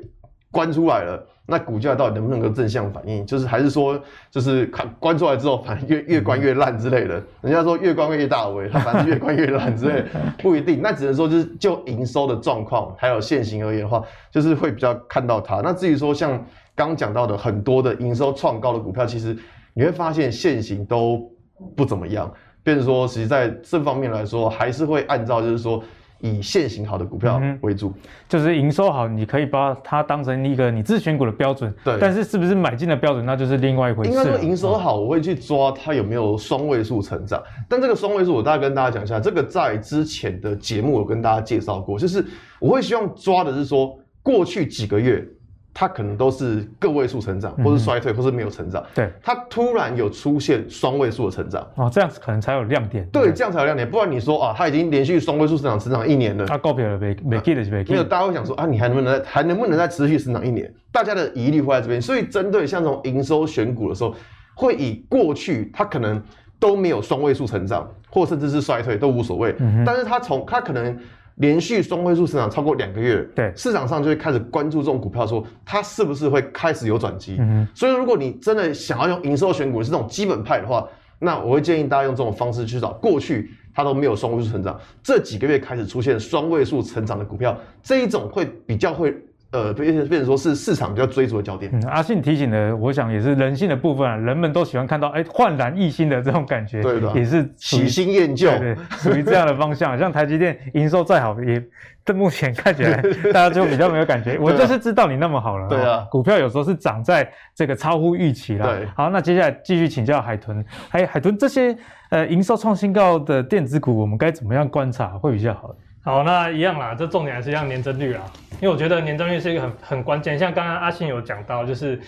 [0.54, 1.20] 关出来了。
[1.46, 3.26] 那股价到底能不能够正向反应？
[3.26, 7.22] 就是还是说，就是看关出来之后，反正越越关越烂之类的。
[7.42, 10.06] 人家说越关越大尾，它反正越关越烂之类的，
[10.40, 10.80] 不一定。
[10.80, 15.56] 那只能说就是就营收的状况还有现行而言的话，就是会比较看到它。
[15.56, 16.42] 那至于说像
[16.74, 19.36] 刚讲到的很多的营收创高的股票，其实
[19.74, 21.30] 你会发现现行都
[21.76, 22.32] 不怎么样。
[22.62, 25.84] 变成说，实际在这方面来说，还是会按照就是说。
[26.20, 27.94] 以现行好的股票为主，嗯、
[28.28, 31.74] 就是营收好，你可以把它当成一个你自选股的标准。
[31.84, 34.10] 对，但是是不是买进的标准，那就是另外一回事。
[34.10, 37.42] 应该说营收好，我会去抓它有没有双位数成长。
[37.68, 42.24] 但这个双位数，我大概跟大家讲一下，这个在之前的节目有跟大家介绍过，就是
[42.58, 45.26] 我会希望抓的是说过去几个月。
[45.74, 48.80] 它可能都是个位数成长，或是衰退，或是没有成长。
[48.94, 53.04] 对，它突然有出现双位数的成长，哦，这样子可能才有亮点。
[53.08, 53.90] 对，这样才有亮点。
[53.90, 60.72] 不然你说啊，它已经连续双位数成长，成长一年了，它告别了，没没记得没记没有，大家会想说啊，你还能不能再还能不能再持续成长一年？
[60.92, 62.00] 大家的疑虑会在这边。
[62.00, 64.14] 所以针对像这种营收选股的时候，
[64.54, 66.22] 会以过去它可能
[66.60, 69.52] 都没有双位数成长，或甚至是衰退都无所谓。
[69.58, 70.96] 嗯，但是它从它可能。
[71.36, 77.36] 连续双位数成长超过两个月，对市场上就会开始关注这种股票，说它是不是会开始有转机。
[77.38, 89.14] 嗯，所以如果你真的想要用营收选股是这种基本派的话，那我会建议大家用这种方式去找过去它都没有双位数成长，这几个月开始出现双位数成长的股票，这一种会比较会。
[89.54, 91.70] 呃，变成变成说是市场比较追逐的焦点。
[91.72, 99.96] 嗯，阿信提醒的，我想也是人性的部分啊，人们都喜欢看到哎焕然一新的这种感觉，对的，也是喜新厌旧，对，属于这样的方向。
[99.96, 101.62] 像台积电营收再好，也
[102.04, 103.00] 这目前看起来
[103.32, 104.36] 大家就比较没有感觉。
[104.40, 108.66] 我就是知道你那么好了， 对啊，股票有时候是涨在这个超乎预期啦。
[108.66, 111.76] 对，好，那接下来继续请教海豚，哎，海豚这些
[112.10, 115.74] 呃营收创新高的电子股，我们该怎么样观察会比较好？
[116.04, 118.20] 好，那一样啦，这重点还是一样年增率啦，
[118.60, 120.38] 因为我觉得年增率是一个很很关键。
[120.38, 121.98] 像刚刚阿信有讲到，就是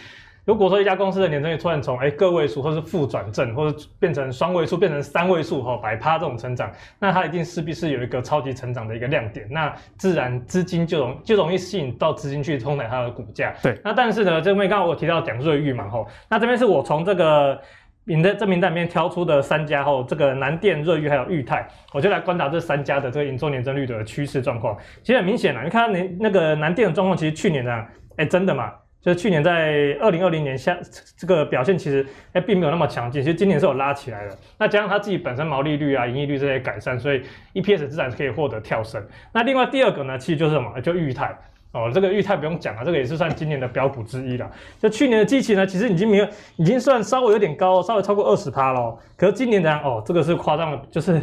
[0.44, 13.54] 如果说一家公司的年增率突然从哎个位数，或是负转正，或者变成双位数，变成三位数，哈，百趴这种成长，那它一定势必是有一个超级成长的一个亮点，那自然资金就容就容易吸引到资金去冲抬它的股价。
[13.62, 17.58] 对，那但是呢，这边刚刚我提到讲瑞昱嘛，吼，那这边是我从这个。
[18.06, 24.76] 名的这名单里面挑出的三家后，这个南电、瑞昱还有裕泰，我就来观察这三家的这个营收年增率的趋势状况。
[25.02, 27.84] 其实很明显啦，你看那那个南电的状况，其实去年呢，
[28.16, 30.78] 哎、真的嘛，就是去年在二零二零年下
[31.16, 33.20] 这个表现，其实哎、欸、并没有那么强劲。
[33.20, 37.20] 其实今年是有拉起来的，那加上他自己本身毛利率啊、盈利率这些改善，所以
[37.54, 39.04] EPS 自然是可以获得跳升。
[39.32, 41.36] 那另外第二个呢，其实就是什么，就裕泰。
[41.76, 44.50] 哦，这个裕泰不用讲了，这个也是算今年的标股之一了。
[44.80, 48.96] 就去年的基期呢，其实已经没有，已经算稍微有点高，稍微超过二十趴了。
[49.16, 51.20] 可是今年呢，哦，这个是夸张的，就是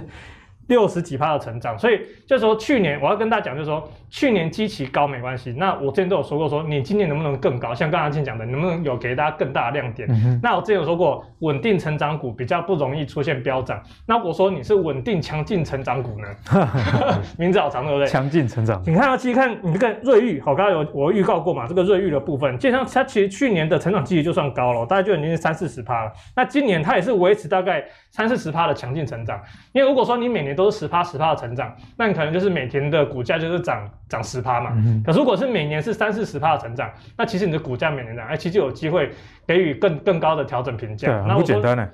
[0.67, 5.52] 六十几趴的成长，所以就说去年我要跟大家讲，就是说去年基期高没关系。
[5.58, 7.73] 那我之前都有说过，说你今年能不能更高？
[7.73, 10.08] 像刚才讲的，能不能有给大家更大的亮点？
[10.12, 13.82] 嗯、那我之前有说过，稳定成长股比较不容易出现飙涨。
[14.06, 16.28] 那我说你是稳定强劲成长股呢？
[17.38, 18.08] 名字好长，对不对？
[18.08, 18.82] 强劲成长。
[18.86, 26.12] 你看到其实看你这个瑞昱，好，刚刚有我预告过嘛，这个瑞昱的部分，基本上它其实去年的成长基期就算高了，大概就已经是三四十趴了。
[26.36, 29.41] 那今年它也是维持大概三四十趴的强劲成长。
[29.71, 31.43] 因为如果说你每年都是十趴十趴的。
[31.43, 34.71] 成长，那你可能就是每天的股价就是涨涨十趴嘛。
[34.76, 39.12] 嗯、可如果是每年是三四十趴的成长，那其实你的股价每年涨，哎，其实就有机会
[39.47, 41.08] 给予更更高的调整评价。
[41.28, 41.89] 那不简单呢。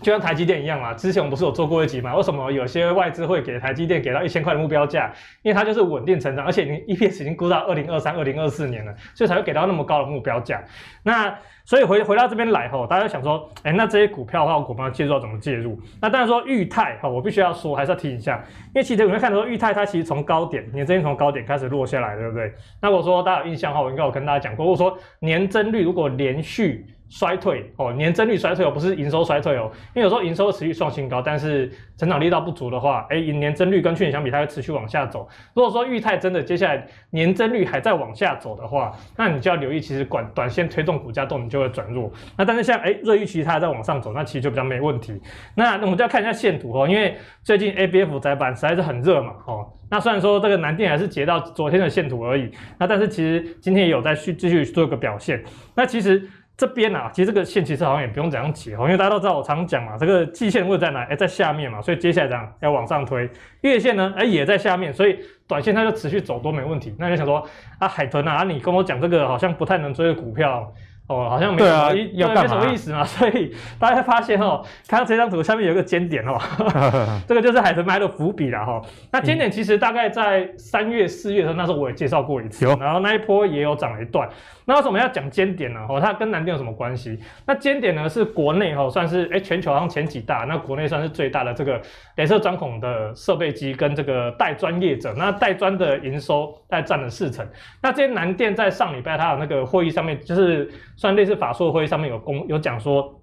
[0.00, 2.14] 就像台积电一样嘛，之前我们不是有做过一集嘛？
[2.14, 5.12] 为什么有些外资会给台积电给到一千块的目标价？
[5.42, 10.62] 因为它就是稳定成长，而且你 EPS 已经估到二零二三、二零二四年了，所以才会给到那么高的目标价。
[11.02, 15.78] 那所以回回到这边来后，大家想说，哎，那这些股票的话，我股票介入要怎么介入？
[16.00, 22.52] 那当然说裕泰哈，我必须要说，还是要提一下，因为其实我们看到说裕泰它其实从高点，年增从高点开始落下来，对不对？
[22.80, 26.86] 那我说大家有印象的话，我应该有跟大家讲过，我说年增率如果连续。
[27.08, 35.26] 衰退哦，年增率衰退哦，不是营收衰退哦，因为有时候营收持续创新高，但是成长力道不足的话，哎，年增率跟去年相比，它会持续往下走。
[35.54, 42.12] 如果说裕泰真的接下来年增率还在往下走的话，那你就要留意，其实短短线推动股价动能就会转弱。
[42.36, 45.20] 那但是像哎瑞昱其实它还在往上走，那其实就比较没问题。
[45.54, 55.42] 那我们就要看一下线图哦，因为最近 ABF 载板实在是很热嘛，哦，那虽然说这个南电还是截到昨天的线图而已，那但是其实今天也有在续继续做一个表现。
[55.74, 56.28] 那其实。
[56.58, 61.04] 这边啊，其实这个线其实好像也不用怎样解哦，因为大家都知道我常讲嘛，这个季线位在哪？
[61.04, 63.30] 哎，在下面嘛，所以接下来这样要往上推。
[63.60, 66.92] 月线呢，哎，也在下面，所以短线它就持续走多没问题。
[66.98, 70.70] 那你就想说啊，海豚啊，你跟我讲这个好像不太能追的股票。
[71.10, 76.38] 哦，好像没什么，啊、对，没什么意思嘛， 所以大家会发现哦，看到这张图下面有一个尖点哦，
[77.26, 78.84] 这个就是海豚埋的伏笔了哈、哦。
[79.10, 84.28] 那尖点其实大概在三月、四月的时候，那时候我也介绍过一次，然后那一波也有涨了一段。
[84.68, 85.80] 那为什么要讲尖点呢？
[85.88, 87.18] 哦，它跟南电有什么关系？
[87.46, 91.80] 那尖点呢是国内哈、哦，算是哎全球好像前几大，那国内算是最大的这个
[92.16, 97.44] 镭射钻孔的设备机跟这个带专业者，那带专的营收大概占了四成。
[97.82, 100.70] 那这些南电在上礼拜它的那个会议上面就是。
[100.98, 103.22] 算类似法硕会议上面有公有讲说，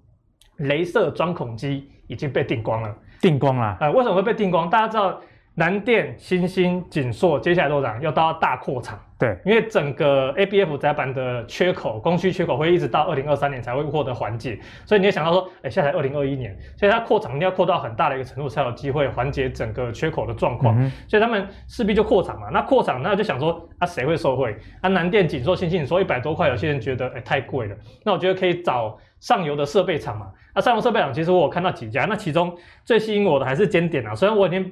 [0.60, 3.76] 镭射钻孔机已经被定光了，定光了。
[3.80, 4.70] 呃，为什么会被定光？
[4.70, 5.20] 大家知道
[5.58, 8.98] 南电、新兴、锦硕接下来都涨，要到大扩厂。
[9.18, 20.78] 对，因为整个 ABF 载板的缺口，供需缺口会一直到二零二三年才会获得缓解，所以你也想到说，哎，现在才二零二一年，所以它扩厂一定要扩到很大的一个程度，才有机会缓解整个缺口的状况。
[20.78, 22.50] 嗯、所以他们势必就扩厂嘛。
[22.52, 24.54] 那扩厂，那就想说，啊，谁会受惠？
[24.82, 27.76] 啊，南电、锦硕、新兴，你说一百多块，有些人觉得，哎，太贵了。
[28.04, 30.26] 那我觉得可以找上游的设备厂嘛。
[30.52, 34.70] 啊，上游设备厂其实我有看到几家，那其中最吸引我的还是尖点啊，虽然我已经。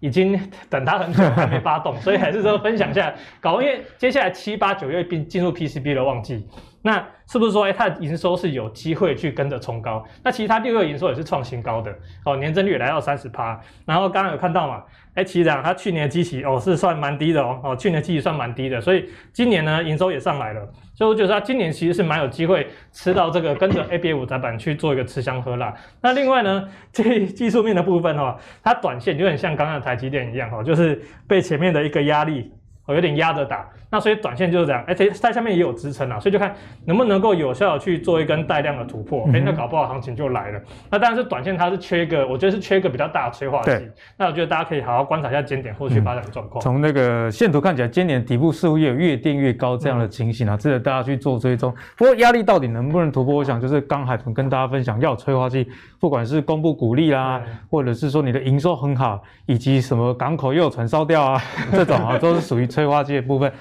[0.00, 0.38] 已经
[0.68, 3.12] 等他很久还没发动，所以还是说分享一下。
[3.40, 6.46] 搞，因为接下来七八九月并进入 PCB 的旺季，
[6.82, 10.04] 那是不是说，哎，它的营收是有机会去跟着冲高？
[10.22, 13.60] 那其实它六月营收也是创新高的，哦，年增率也来到三十趴。
[13.84, 14.82] 然后刚刚有看到嘛，
[15.14, 20.66] 哎，其实它去年的基期哦是算蛮低的哦，哦，去年基期算蛮低的，所以今年呢营收也上来了。
[20.98, 25.72] 所以我觉得他今年其实是蛮有机会吃到这个跟着 ABF 载板去做一个吃香喝辣。
[26.02, 32.52] 那另外呢，这技术面的部分哈，它短线有点像刚刚的台积电一样哈，就是被前面的一个压力。
[32.88, 36.54] 哦，有点压着打，那所以短线就是这样，而且在下面也有支撑啊，所以就看
[36.86, 40.60] 能不能够有效的去做一根带量的突破，哎、那搞不好行情就来了。
[40.90, 43.72] 那当然是短线它是缺一个，我觉得是缺一个比较大的催化剂。
[44.16, 46.62] 那我觉得大家可以好好观察一下尖点后续发展的状况。
[46.62, 51.74] 从、嗯、那个线图看起来，尖点底部似乎也有越垫越高这样的情形啊，值得、嗯、大家去做追踪。
[51.96, 55.68] 不过压力到底能不能突破，我想就是刚海豚跟大家分享，要有催化剂，
[56.00, 63.52] 不管是公布股利啦，嗯、或者是说你的营收很好，以及什么港口又有船烧掉啊， 这种啊都是属于催化剂的部分。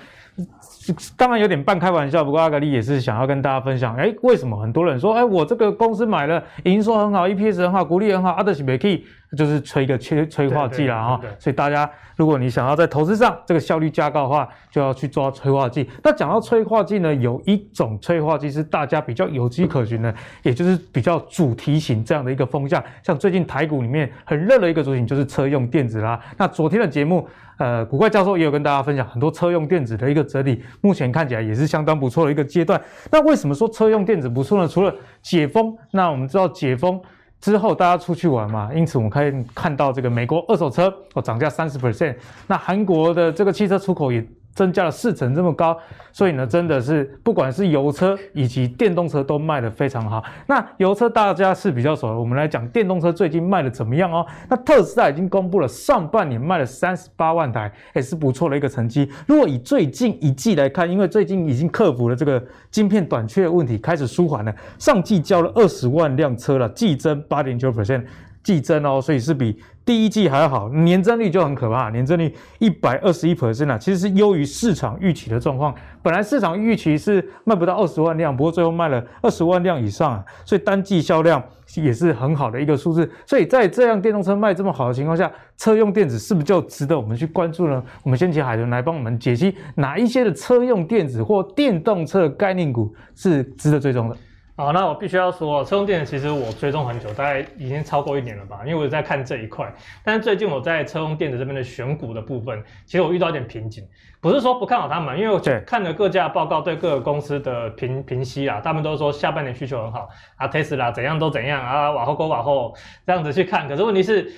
[1.18, 9.04] 当然有点半开玩笑，不过阿格力也是想要跟大家分享，哎，为什么很多人说，哎，我这个公司买了，营收很好，EPS 很好，股利很好，阿德西没可以，
[9.36, 11.20] 就是吹一个催催化剂了哈。
[11.40, 15.90] 所以大家，如果你想要在投资上这个效率加高的话，就要去抓催化剂。
[16.04, 20.13] 那讲到催化剂呢，有一种催化剂是大家比较有迹可循的，
[20.44, 22.84] 也就是比较主题型这样的一个风向。
[23.04, 26.20] 像最近台股里面很热的一个主题就是车用电子啦。
[26.38, 27.28] 那昨天的节目。
[27.60, 32.80] 呃，古怪教授也有跟大家分享很多车用电子的一个整理，目前看起来也是相当不错的一个阶段。
[33.10, 34.68] 那为什么说车用电子不错呢？
[34.68, 37.02] 除了解封，那我们知道解封
[37.39, 42.15] 之后大家出去玩嘛，因此我们可以看到这个美国二手车哦涨价三十 percent，
[42.47, 44.26] 那韩国的这个汽车出口也
[44.58, 45.78] 增加了四成这么高，
[46.12, 50.24] 所以呢，真的是不管是油车以及电动车都卖得非常好。
[50.48, 54.26] 那油车大家是比较熟的，我们来讲电动车最近卖的怎么样哦？
[54.50, 59.08] 那特斯拉已经公布了上半年卖了三十八万台，也是不错的一个成绩。
[59.28, 68.04] 如果以最近一季来看，因为最近已经克服了这个晶片短缺的问题，开始舒缓了，上季交了二十万辆车了，季增八点九 percent。
[68.43, 75.73] 季增哦，所以是比第一季还好，年增率就很可怕，年增率一百二十一 percent 啊，其实是优于市场预期的状况。
[76.04, 81.41] 本来市场预期是卖不到二十万辆，不过最后卖了二十万辆以上啊，所以单季销量
[81.78, 83.10] 也是很好的一个数字。
[83.26, 87.82] 所以在这样电动车卖这么好的情况下，车用电子是不是就值得我们去关注呢？
[88.04, 94.17] 我们先请海豚来帮我们解析哪一些的车用电子或电动车概念股是值得追踪的。
[94.60, 99.72] 好，那我必须要说，车用电子其实我追踪很久，大概已经超过一年了吧，因为我在看这一块。
[100.04, 103.88] 但是最近我在车用电子这边的选股的部分，其实我遇到一点瓶颈，
[104.20, 113.67] 不是说不看好他们，因为我看了各家报告对各个公司的评评析啊，他们都说下半年需求很好啊，Tesla 怎样都怎样啊，往后勾往后这样子去看。
[113.67, 114.34] 可是问题是，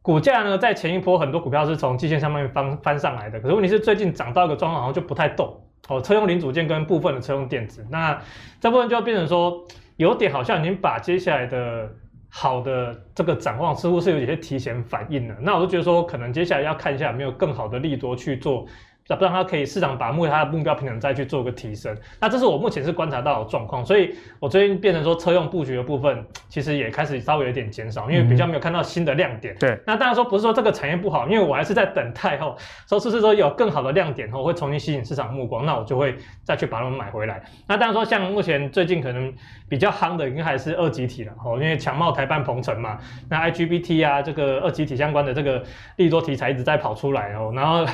[0.00, 5.60] 股价呢，在前一波很多股票是从季线上面翻翻上来的，可是问题是最近涨到一个状况，好像就不太动。
[5.88, 8.20] 哦，车用零组件跟部分的车用电子，那
[8.60, 9.64] 这部分就变成说，
[9.96, 11.90] 有点好像已经把接下来的
[12.28, 15.36] 好的这个展望，似乎是有一些提前反应了。
[15.40, 18.66] 那我就觉得说，可能接下来要看一下有没有更好的利多去做。
[19.14, 29.54] 不让它可以市场把目它的目标平衡再去做个提升，那这是我目前是观察到的状况，所以我最近变成说车用布局的部分，其实也开始稍微有点减少，因为比较没有看到新的亮点。
[29.60, 32.56] 对，那当然说不是说这个产业不好，因为我还是在等待后，
[32.88, 37.40] 说是不是说有更好的亮点后会重新吸引市场目光，那我就会再去把它们买回来。
[37.68, 39.32] 那当然说像目前最近可能
[39.68, 45.62] 比较夯的应该还是二极体了哦，因为强茂台办鹏程嘛，那 IGBT 啊这个二极体相关的这个
[45.94, 47.86] 利多题材一直在跑出来哦，然后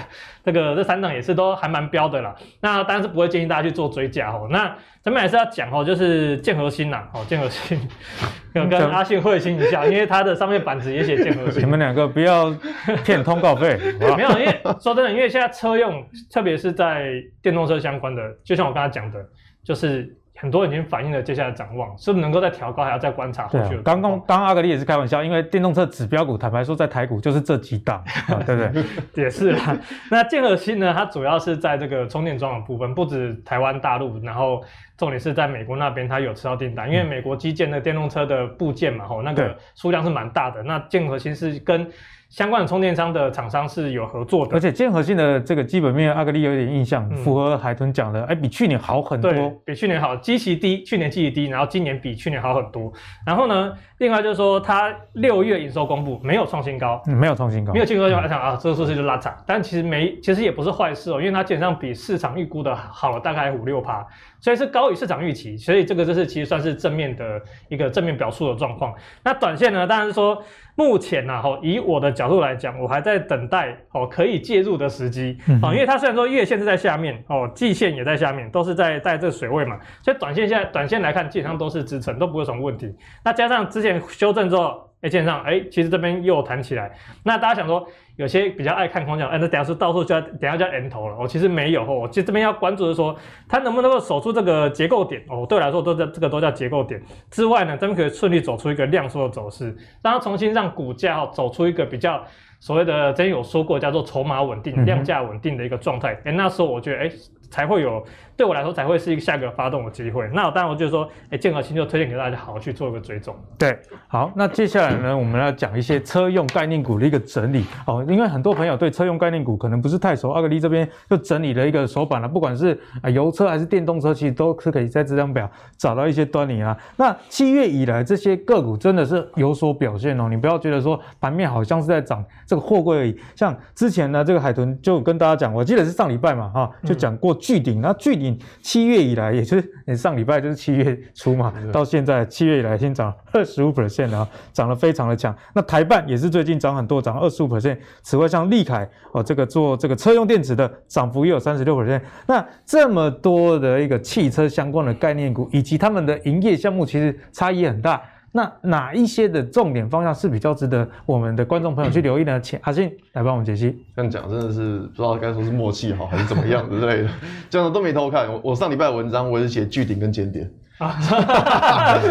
[0.42, 1.01] 这个这三。
[1.10, 4.46] 也是都还蛮标的啦，那当然是不会建议大家去做追加哦。
[4.50, 7.80] 那咱们还是要讲哦，就是建和兴呐，哦，建和兴
[8.54, 11.62] 有跟阿信会心一下，因为它的上面板子也写建和新。
[11.62, 12.54] 你们两个不要
[13.02, 19.18] 骗通告费， 没有，因为说真的，因为现在车用，特别是在电动车相关的，就像我刚才讲的，
[19.64, 20.14] 就是。
[20.35, 23.77] 很多人已经反映了接下来展望，是不是能够再调高，还要再观察后续。
[23.83, 28.03] 刚刚刚刚阿格力也是开玩笑，因为电动车指标股，坦白说在台股就是这几档，
[28.45, 28.85] 对不对？
[29.25, 29.77] 也是啦。
[30.11, 30.92] 那建和新呢？
[30.97, 34.62] 它主要是在这个充电桩的部分，不止台湾、大陆，然后
[34.96, 36.90] 重点是在美国那边，它有吃到订单。
[36.90, 40.62] 因为美国基建的电动车的部件嘛，吼，那个数量是蛮大的。
[40.62, 41.87] 那建和兴是跟
[42.28, 49.31] 相关的充电商的厂商是有合作的，而且建和兴的这个基本面，阿格力有一点印象，嗯、符合海豚讲的，哎，比去年好很多，
[49.66, 52.90] 比去年好，基期低，去年基期低，然后今年比去年好很多。
[53.26, 64.07] 然后呢，另外就是说，它六月营收公布没有创新高，嗯，没有创新高，没有进入就来讲啊，这个数字就拉长，但其实没，其实也不是坏事哦，因为它基本上比市场预估的好了大概五六趴，
[64.42, 68.92] 所以是高于市场预期，所以这个就是其实算是正面的一个正面表述的状况。
[69.24, 70.42] 那短线呢，当然是说。
[70.74, 82.90] 目前呢，哈，以我的角度来讲，我还在等待哦可以介入的时机啊，因为它虽然说月线是在下面哦，季线也在下面，都是在在这个水位嘛，所以短线现在短线来看基本上都是支撑，都不会有什么问题。
[83.22, 84.91] 那加上之前修正之后。
[85.02, 86.90] 哎，线上哎，其实这边又弹起来。
[87.24, 87.86] 那大家想说，
[88.16, 91.16] 有些比较爱看空讲，哎，那等下是到处就要等下就要 M 头了。
[91.16, 93.14] 哦，其实没有哦，其实这边要关注的是说，
[93.48, 95.44] 它能不能够守住这个结构点哦。
[95.48, 102.24] 对我来说，都叫这个都叫结构点之外呢，这边可以顺利走出一个量缩的走势，让它重新让股价哦走出一个比较
[102.60, 106.16] 所谓的之前有说过叫做筹码稳定、量价稳定的一个状态。
[106.24, 107.10] 哎，那时候我觉得哎。
[107.52, 108.02] 才会有
[108.34, 110.26] 对我来说才会是一个下个发动的机会。
[110.32, 113.36] 那当然，我就说，哎，建和新就推荐给大家，好好去做一个追踪。
[113.58, 118.02] 对，好，那接下来呢，我们要讲一些车用概念股的一个整理哦。
[118.08, 126.74] 因为很多朋友对车用概念股可能不是太熟，阿格力这边就整理了一个手板了，不管是啊油车还是电动车，其实都是可以在这张表找到一些端倪啊。
[126.96, 133.14] 那七月以来这些个股真的是有所表现哦，你不要觉得说盘面好像是在涨这个货柜而已。
[133.36, 137.36] 像之前呢，这个海豚就跟大家讲，我记得是上礼拜嘛，哈，就讲过。
[137.42, 145.36] 巨鼎，那巨鼎七月以来，也就是上礼拜就是七月初嘛，到现在七月以来已经涨二十五 percent 啊，涨得非常的强。
[145.53, 147.76] 那台办也是最近涨很多，涨二十五 percent。
[148.03, 152.01] 此外，像利凯哦，这个做这个车用电子的涨幅也有三十六 percent。
[152.28, 158.01] 那这么多的一个汽车相关的概念股，以及他们的营业项目，其实差异很大。
[158.35, 162.41] 那哪一些的重点方向是比较值得我们的观众朋友去留意呢？
[162.41, 163.78] 请阿信来帮我们解析。
[163.95, 167.11] 这样讲真的是不知道该说是默契好还是怎么样之类的，
[167.51, 168.33] 这样的都没偷看。
[168.33, 170.99] 我我上礼拜的文章我也是写巨鼎跟尖点啊，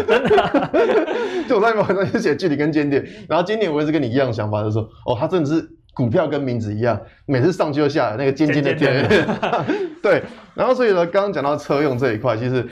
[0.07, 0.69] 真的，
[1.49, 9.09] 就我上礼拜文章是写巨鼎跟尖点，然后今年我也是跟你一样想法，就是说哦，它真的是股票跟名字一样，每次上去就下来，那个尖尖的尖。
[10.03, 12.65] 对，然后所以呢，刚刚讲到车用这一块，其实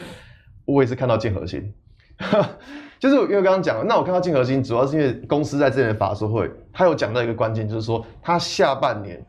[0.65, 1.73] 我也是看到竞合新，
[2.99, 9.25] 就是因为刚刚讲了，那我看到竞合新，主要是因为公司在这边的法说会，它有讲到一个关键，就是说它下半年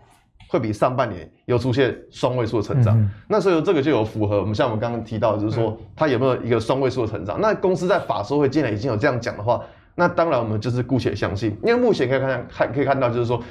[0.48, 2.98] 会比上半年有出现双位数的成长。
[3.00, 7.40] 嗯、那所以这个就有符合我们像我们刚刚提到，就是说它有没有一个双位数的成长？
[7.40, 9.62] 那公司在法说会既然已经有这样讲的话，
[9.94, 13.42] 那当然我们就是姑且相信，因为目前可以看看可以看到，就是说。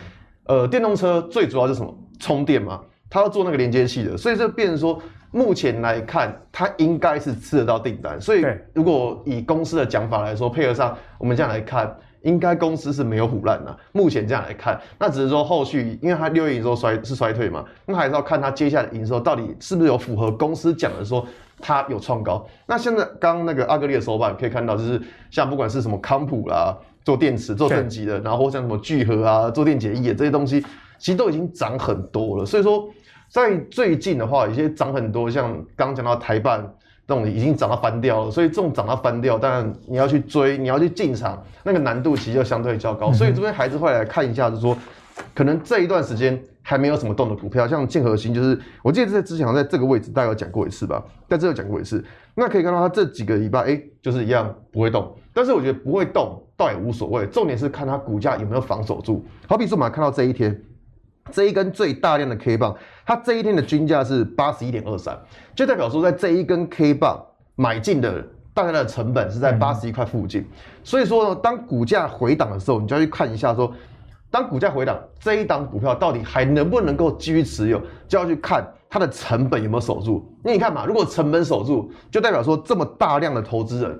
[0.45, 1.95] 呃，电动车最主要是什么？
[2.19, 4.99] 充电嘛，它要做那个连接器的，所以这变成说，
[5.31, 8.19] 目前来看，它应该是吃得到订单。
[8.19, 13.77] 所以，如果以公司的讲法来说，配合上我们这样来看，应该公司是没有腐烂的。
[13.91, 21.25] 目前这样来看，那只是说后续，因为它六月营收衰是衰退嘛，那还是要看它接下来营收到底是不是有符合公司讲的说
[21.59, 22.45] 它有创高。
[22.65, 26.77] 那现在刚刚那个阿格力的手板可以看到，就是像不管是什么康普啦。
[27.05, 30.61] 做电池、做正极的，然后像什么聚合啊、做电解液这些东西，
[30.99, 32.45] 其实都已经涨很多了。
[32.45, 32.87] 所以说，
[33.29, 36.61] 在最近的话，有些涨很多，像刚刚讲到台办
[37.07, 38.31] 这种已经涨到翻掉了。
[38.31, 43.13] 所以这种涨到翻掉，当然你要去追，你要去进场，那个难度其实就相对较高。
[43.13, 44.75] 所以这边还是会来看一下，就是说，
[45.35, 52.03] 可能这一段时间还没有什么动的股票，像竞合新，就是我记得在之前好像在这个位置大概有讲过一次吧，在这有讲过一次。
[52.33, 55.15] 那可以看到它这几个礼拜，哎，就是一样不会动。
[55.33, 56.41] 但是我觉得不会动。
[56.57, 59.25] 倒也无所谓，重点是看它股价有没有防守住。
[59.47, 60.61] 好比说，我们看到这一天，
[61.31, 62.75] 这一根最大量的 K 棒，
[63.05, 65.17] 它这一天的均价是八十一点二三，
[65.55, 67.23] 就代表说，在这一根 K 棒
[67.55, 70.45] 买进的大概的成本是在八十一块附近。
[70.83, 73.71] 所以说呢，当股价回档的时候，你就要去看一下说，
[74.31, 80.29] 当股价回档，这一档股票到底还能不能够继续持有，就要去看它的成本有没有守住。
[80.43, 83.99] 那你看嘛，如果成本守住，就代表说这么大量的投资人，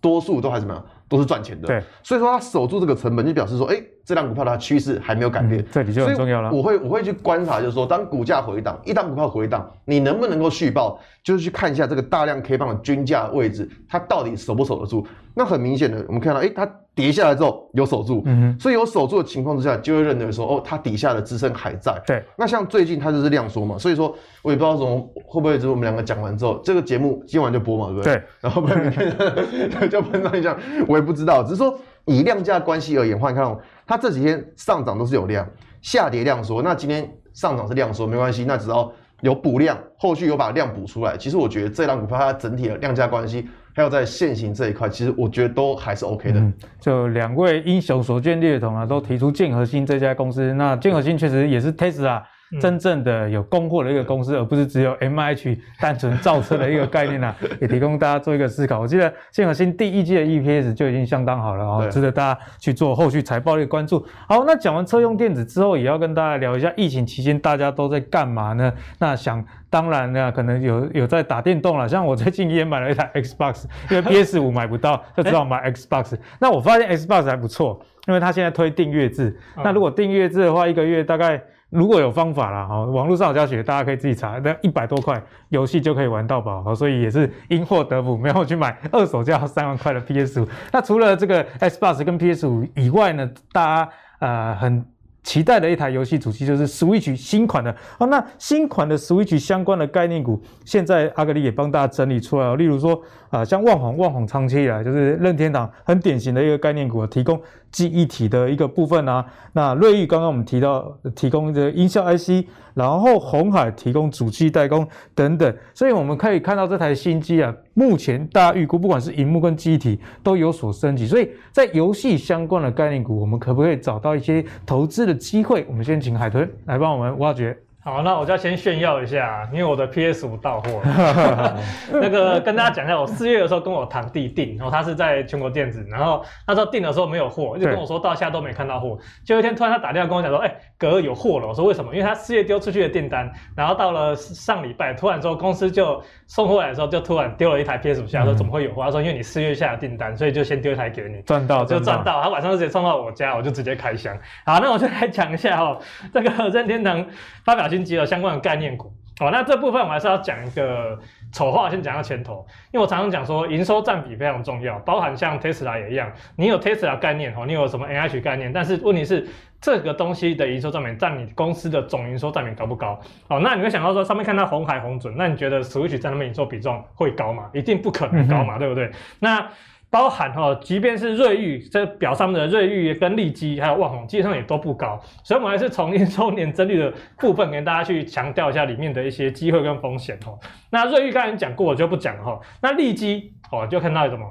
[0.00, 0.84] 多数都还是怎么样？
[1.08, 6.52] 都是赚钱的，对，所以说它守住这个成本，就表示说，哎、欸，这档股票它趋势还没有改变，这里就很重要了。
[6.52, 15.06] 我会我会去观察，就是说，当股价回档，一档股票回档，你能不能够续报，就是去看一下这个大量 K 棒的均价位置，它到底守不守得住？
[15.34, 16.70] 那很明显的，我们看到，哎、欸，它。
[16.96, 21.94] 跌下来之后有守住，嗯哼，所以有守住的情况之下，就会认为说，哦，它底下的支撑还在。
[22.06, 28.14] 对，那像最近它就是量缩嘛，所以说我也不知道怎么会不会就是我们两个讲完之后，这个节目今晚就播嘛，对不对？
[28.14, 30.56] 对，然后明天就喷上一下，
[30.88, 35.48] 我也不知道，只是说以量价关系而言，换看哦，它这几天上涨都是有量，
[35.80, 43.48] 下跌量缩，那今天上涨是量缩没关系，那只要有补量，后续有把量补出来，其实我觉得这档股票它整体的量价关系。
[43.74, 46.42] 还有在现行这一块，其实我觉得都还是 OK 的。
[46.80, 50.54] 就两位英雄所见略同啊，都提出竞合新这家公司。
[50.54, 52.22] 那竞合新确实也是 Tesla。
[52.60, 58.80] 真正的有供货的一个公司，而不是只有 M H 单纯造车的一个概念啊， 也提供大家做一个思考。
[58.80, 64.06] 我记得建和新第一季的 E P S 就已经相当好了哦，值得大家去做后续财报的一个关注。
[64.28, 68.72] 好，那讲完车用电子之后，也要跟大家聊一下疫情期间大家都在干嘛呢？
[69.00, 76.16] 那想当然呢，可能有有在打电动了，像我最近也买了一台 Xbox，因为 P S 五买不到， 就只好买 Xbox。
[76.38, 79.36] 那我发现 Xbox 还不错，因为它现在推订阅制。
[79.56, 81.42] 那如果订阅制的话，一个月大概。
[81.76, 90.48] 如果有方法啦，哈，网络上有教学，大家可以自己查，那一百多块游戏就可以玩到饱，所以也是因祸得福，没有去买二手价三万块的 PS 五。
[90.72, 93.88] 那除了这个 Xbox 跟 PS 五以外呢，大家
[94.20, 94.84] 呃很。
[95.26, 98.06] 期待的一台游戏主机就是 Switch 新款的哦。
[98.06, 102.54] 那新款的 Switch 相关的概念股，现在阿格力也帮大家整理出来了。
[102.54, 103.02] 例如说
[103.36, 109.24] 啊、像旺宏，旺宏长期以来就是任天堂很典型的一个概念股，提供记忆体的一个部分啊。
[109.52, 112.46] 那瑞昱刚刚我们提到提供这个音效 IC。
[112.76, 125.64] 然后红海提供主机代工等等，所以我们可以看到这台新机啊，目前大家预估不管是荧幕跟记忆体都有所升级，所以在游戏相关的概念股，我们可不可以找到一些投资的机会？
[125.70, 127.56] 我们先请海豚来帮我们挖掘。
[127.86, 131.56] 好，那我就要先炫耀一下，因为我的 PS 五到货了。
[131.92, 138.98] 那个跟大家讲一下，我四月的时候跟我堂弟订，然后他是在全国电子，然后那时候订的时候没有货，一直跟我说到现在都没看到货。
[139.24, 141.46] 就有一天突然他打电话跟我讲说，哎、欸，哥有货了。
[141.46, 141.94] 我说为什么？
[141.94, 148.82] 因为他四月丢出去的订单，然后到了上礼拜，突然说公司就送货来的时候，就突然丢了一台 PS 五下，说怎么会有货？
[148.82, 151.22] 他说因为你四月下的订单，所以就先丢一台给你。
[151.22, 154.18] 赚到就赚到，他晚上就直接送到我家，我就直接开箱。
[154.44, 155.80] 好，那我就来讲一下哦，
[156.12, 157.06] 这个任天堂
[157.44, 158.56] 发表新机的相关的概。
[158.56, 160.98] 念股哦，那这部分我还是要讲一个
[161.32, 169.26] 丑话，先讲到前头，因为我常常讲说营收占比非常重要，包含像 Tesla 也一样，你有 Tesla 概念哦，你有什么 NH 概念，但是问题是
[169.58, 173.00] 这个东西的营收占比占你公司的总营收占比高不高？
[173.28, 177.48] 哦，那你会想到说上面看到红海红准，那你觉得 Switch 在那边营收比重会高吗？
[177.54, 178.90] 一定不可能高嘛，嗯、对不对？
[179.20, 179.48] 那
[179.96, 190.38] 包含哈，即便是瑞昱这表上面的瑞昱跟利基还有旺宏，基本上也都不高，所以我们还是从营收年增率的部分跟大家去强调一下里面的一些机会跟风险哦。
[190.68, 192.38] 那瑞昱刚才讲过，我就不讲了哈。
[192.60, 194.30] 那利基哦，就看到什么，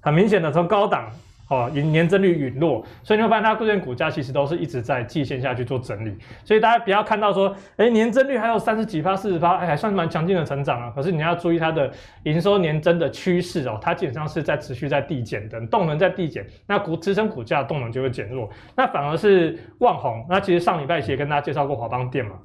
[0.00, 1.08] 很明显的从高档。
[1.50, 10.90] 哦，年年增率陨落，所以你会发现它这边股价其实都是一直在季线下去做整理，所以大家不要看到说，哎，年增率还有三十几趴、四十趴，哎，还算蛮强劲的成长啊。
[10.96, 11.90] 可是你要注意它的
[12.22, 18.48] 营收年增的趋势哦，它基本上是在持续在递减的，动能在递减，那股支撑股价的动能就会减弱。
[18.74, 22.36] 那反而是旺宏，那其实上礼拜也跟大家介绍过华邦电嘛，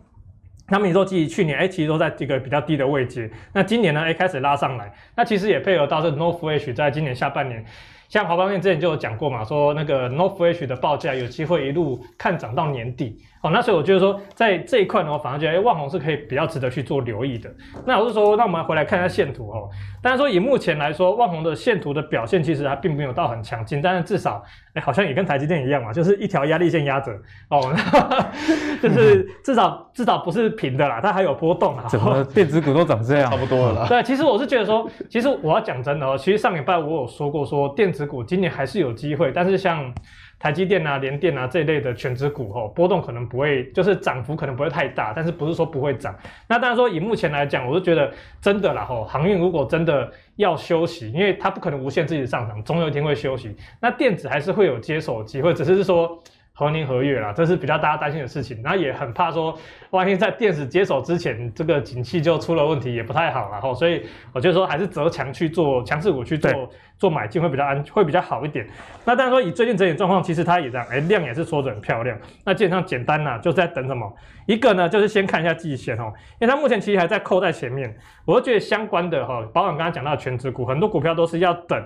[0.67, 7.63] 他们也说其实去年哎，其实都在这个比较低的位置，那今年呢，哎，开始拉上来，那其实也配合到这 North Flash 在今年下半年。
[8.09, 13.17] 像华邦电之前就有讲过嘛，说那个 North Flash 的报价有机会一路看涨到年底。
[13.41, 17.49] 哦，那所以我觉得说，在这一块呢，我反而觉得，哎，万宏是可以比较值得去做留意的。
[17.85, 19.69] 那我是说，那我们回来看一下线图哦。
[20.01, 24.43] 当然说，以目前来说，万宏的线图的表现其实它并没有到很强劲，但是至少，
[24.73, 27.13] 哎，好像也跟台积电一样嘛，就是一条压力线压着
[27.49, 27.73] 哦，
[28.83, 31.85] 就是至少至少不是平的啦，它还有波动啊。
[31.87, 33.31] 怎么 电子股都长这样？
[33.31, 33.87] 差不多了啦。
[33.87, 39.93] 对，其实我是觉得说，其实我要讲真的哦，其实上礼拜我有说过，说电子股今年还是有机会，但是像。
[40.41, 46.17] 台积电啊、联电啊这一类的全职股，吼，波动可能不会，就是涨幅可能不会太大，但是不是说不会涨。
[46.47, 53.53] 那当然说以目前来讲，我是觉得真的啦，吼，航运如果真的要休息，因为它不可能无限自己上涨，总有一天会休息。
[53.81, 56.17] 那电子还是会有接手机会，只是说。
[56.59, 59.57] 何年何月啦，这是比较大家担心的事情，然后也很怕说，
[59.91, 68.67] 万一在电子接手之前，这个景气就出了问题，也不太好，然后所以我觉得说还是择强去做强势股去做做买进会比较安，会比较好一点。
[69.05, 72.19] 那当然说以最近整体状况，其实它也这样，哎、欸，量也是缩得很漂亮。
[72.43, 74.13] 那基本上简单呐，就是在等什么？
[74.45, 77.95] 一个呢，就是先看一下季线哦，因为它目前其实还在扣在前面，
[78.25, 81.81] 我就觉得相关的哈，包括刚刚讲到的权值股，很多股票都是要等。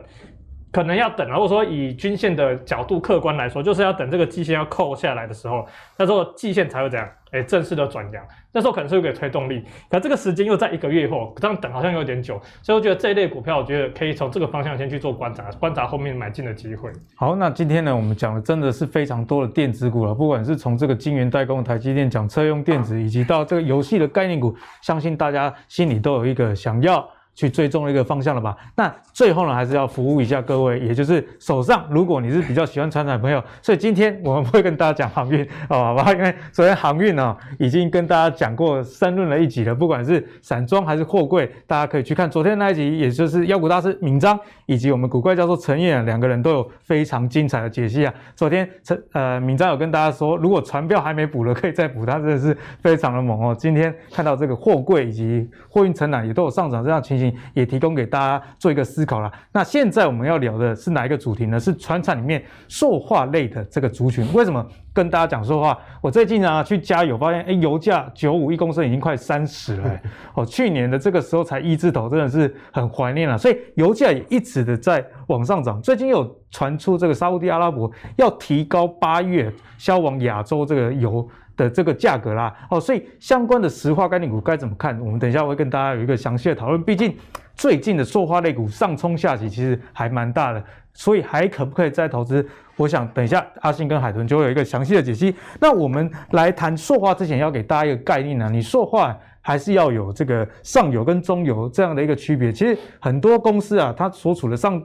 [0.73, 8.25] 可能要等，如果说以均线的角度客观来说，就是要等这个季线要扣下来的时候，那时候季线才会怎样，哎、正式的转阳。
[8.51, 16.91] 那时候可能是有个推动力，可这个时间又在一个月后，这样等好像有点久，所以我觉得这一类股票，我觉得可以从这个方向先去做观察，观察后面买进的机会。
[17.15, 27.07] 好，那今天呢，我们讲的真的是非常多的电子股了，不管是从这个晶圆代工台积电讲车用电子，以及到这个游戏的概念股，相信大家心里都有一个想要。
[27.35, 28.55] 去追踪的一个方向了吧？
[28.75, 36.11] 那最后呢，还是要服务一下各位，也就是手上，如果你是比较喜欢船长的朋友，所以今天我们不会跟大家讲航运， 好吧？
[36.13, 48.13] 因为昨天航运呢，已经跟大家讲过三论了一集了，不管是散装还是货柜，大家可以去看昨天那一集，也就是妖股大师闵章以及我们古怪教授陈彦两个人都有非常精彩的解析啊。
[48.35, 53.55] 昨天陈呃闵章有跟大家说，如果船票还没补了，可以再补，他真的是非常的猛哦。
[53.57, 57.22] 今天看到这个货柜以及货运承揽也都有上涨这样情形。
[57.53, 59.31] 也提供给大家做一个思考啦。
[59.51, 61.59] 那现在我们要聊的是哪一个主题呢？
[61.59, 64.25] 是船厂里面塑化类的这个族群。
[64.33, 65.77] 为什么跟大家讲塑化？
[66.01, 69.99] 我最近啊去加油，发现哎，油价九五一公升已经快三十了。
[70.33, 73.37] 哦，去年的这个时候才一字头，真的是很怀念了。
[73.37, 75.79] 所以油价也一直的在往上涨。
[75.81, 81.27] 最近有传出这个沙乌地阿拉伯要提高八月销往亚洲这个油。
[81.55, 84.99] 的这个价格啦，哦，所以相关的石化概念股该怎么看？
[84.99, 86.83] 我们等一下会跟大家有一个详细的讨论。
[86.83, 87.15] 毕竟
[87.55, 92.45] 最近的塑化类股上冲下洗，其实还蛮大的，所以还可不可以再投资？
[92.75, 95.35] 我想等一下阿信跟海豚就会有一个详细的解析。
[95.59, 102.51] 那我们来谈塑化之前，要给大家一个概念呢，你塑化还是要有这个上游跟中游这样的一个区别。
[102.51, 104.81] 其实很多公司啊，它所处的上。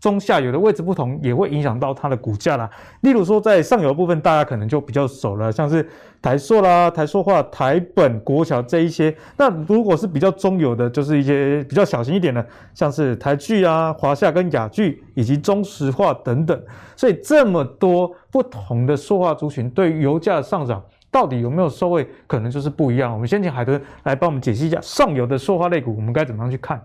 [0.00, 2.70] 中下游的位置不同，也会影响到它的股价啦。
[3.00, 5.84] 例如说，在上游部分，大家可能就比较熟了，像是
[6.22, 9.14] 台塑啦、台塑化、台本、国桥这一些。
[9.36, 16.60] 那如果是比较中游的，就是一些比较小型一点的，像是台剧啊、华夏跟亚剧以及中石化等等。
[16.94, 23.12] 所以这么多不同的塑化族群，对于油价的上涨到底有没有受惠，可能就是不一样。
[23.12, 26.80] 我们先请海豚来帮我们解析一下上游的塑化类股，我们该怎么样去看？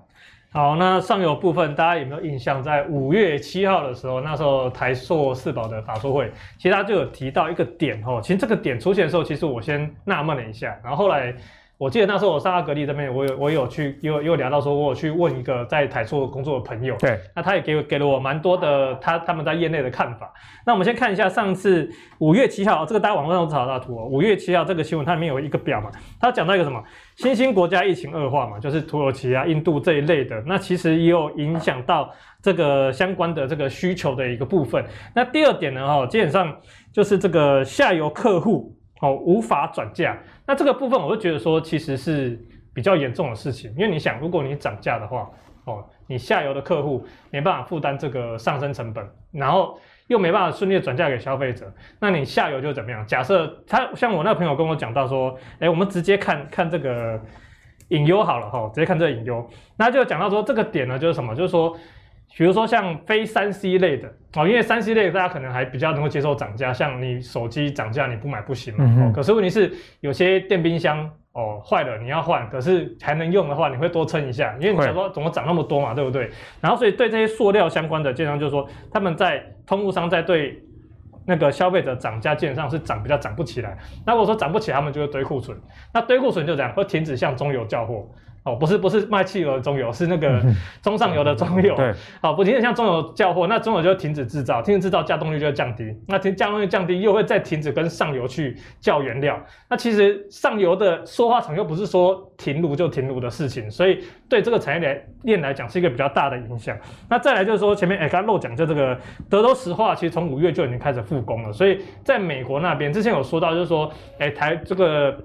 [0.54, 2.62] 好，那上游部分大家有没有印象？
[2.62, 8.22] 在五月七号的时候，那时候台硕四宝的法说会，其实他就有提到一个点哦。
[8.22, 11.36] 其实这个点出现的时候，其实我先纳闷了一下，然后后来。
[11.84, 20.32] 我记得那时候我上阿格力这边，我有我有去，又又聊到说，我有去问一个在台塑工作的朋友，对，那他也给给了我蛮多的他他们在业内的看法。
[20.66, 24.06] 那我们先看一下上次五月七号，这个大家网络上都找到图哦。
[24.06, 26.82] 五月七号这个新闻它里面有一个表嘛，它讲到一个什么
[27.18, 32.10] 新兴国家疫情恶化嘛，就是土耳其啊、印度这一类的，那其实也有影响到
[32.42, 34.82] 这个相关的这个需求的一个部分。
[35.14, 36.56] 那第二点呢，哈，基本上
[36.94, 38.74] 就是这个下游客户。
[39.02, 42.38] 哦，无法转嫁，那这个部分我就觉得说，其实是
[42.74, 45.30] 比较严重的事情，因为你想，如果你涨价的话，
[45.66, 53.06] 哦，你下游的客户没办法负担这个上升成本，然后又没办法顺利转嫁给消费者，那你下游就怎么样？
[53.08, 57.20] 假设他像我那个朋友跟我讲到说，哎，我们直接看看这个
[57.89, 61.34] 隐忧好了哈，直接看这个隐忧，那就讲到说这个点呢，就是什么？
[61.36, 61.78] 就是说。
[62.36, 68.84] 比如说像非三 C 类的哦，因为三 C 类大家可能还比较能够接受涨价，像你手机涨价你不买不行嘛。
[68.84, 76.30] 嗯、哼可是问题是有些电冰箱哦坏了你要换，可是还能用的话你会多撑一下，因为你想说怎么涨那么多嘛，对不对？
[76.60, 80.60] 然后所以对这些塑料相关的，经常就是说他们在通路商在对
[81.26, 83.78] 那个消费者涨价，基本上是涨比较涨不起来。
[84.06, 85.56] 那如果说涨不起来，他们就会堆库存，
[85.94, 88.10] 那堆库存就这样会停止向中游叫货。
[88.44, 90.44] 哦，不是不是卖汽油的中油，是那个
[90.84, 91.74] 中上游的中油。
[91.76, 95.96] 对，好，不仅仅像中油叫货，那中油就停止制造，停止制造，加动率就会降低。
[96.08, 99.41] 那停加动率降低，又会再停止跟上游去叫原料。
[99.70, 106.78] 那其实上游的塑化厂又不是说停炉就停炉的事情，所以对这个产业链链来讲是一个比较大的影响。
[107.10, 111.54] 那再来就是说前面哎刚刚漏讲就这个德州石化，其实从五月就已经开始复工了。
[111.54, 113.89] 所以在美国那边之前有说到，就是说
[114.20, 115.18] 哎台这个。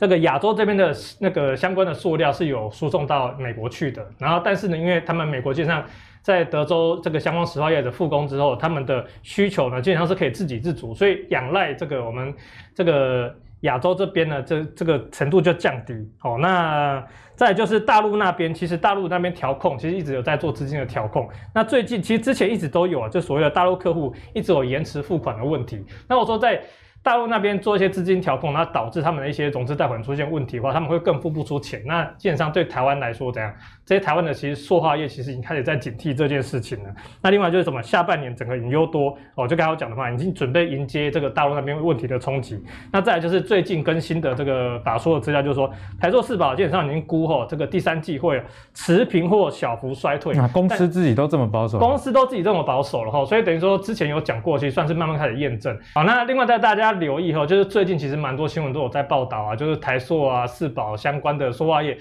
[0.00, 5.84] 这个亚洲这边的那个相关的塑料是有输送到美国去的，然后但是呢，因为他们美国基本上
[6.22, 12.34] 在德州这个相关石化业的复工之后，他们的需求呢基本上是可以自给自足，所以仰赖这个我们
[12.74, 13.30] 这个
[13.60, 15.92] 亚洲这边呢，这这个程度就降低。
[16.22, 21.28] 哦，那再就是大陆那边，其实大陆那边调控其实一直有在做资金的调控。
[21.54, 25.84] 那最近其实之前一直都有啊，就所谓的大陆客户一直有延迟付款的问题。
[26.08, 26.58] 那我说在。
[27.02, 31.82] 大陆那边做一些资金调控，那导致他们的一些融资贷款出现问题的话，他们会更付不出钱。
[31.86, 33.54] 那基本上对台湾来说，怎样？
[33.90, 36.90] 这些台湾的其实塑化业其实已经开始在警惕这件事情了。
[37.20, 37.82] 那另外就是什么？
[37.82, 42.62] 下半年整个隐忧多哦，就刚刚讲的话，已经准备迎接这个大陆那边问题的冲击。
[42.92, 45.68] 那再来就是最近更新的这个法说的资料，就是说
[46.00, 48.40] 台塑四宝基本上已经估吼，这个第三季会
[48.74, 50.34] 持平或小幅衰退。
[50.34, 55.76] 那公司自己都这么保守，公司都自己这么保守了哈，所以等于说之前有讲过，其实算是慢慢开始验证。
[55.94, 56.80] 好，那另外在大家。
[56.80, 61.98] 大家留意哈，就是最近其实蛮多新闻都有在报道啊，就是台塑啊、四宝相关的塑化业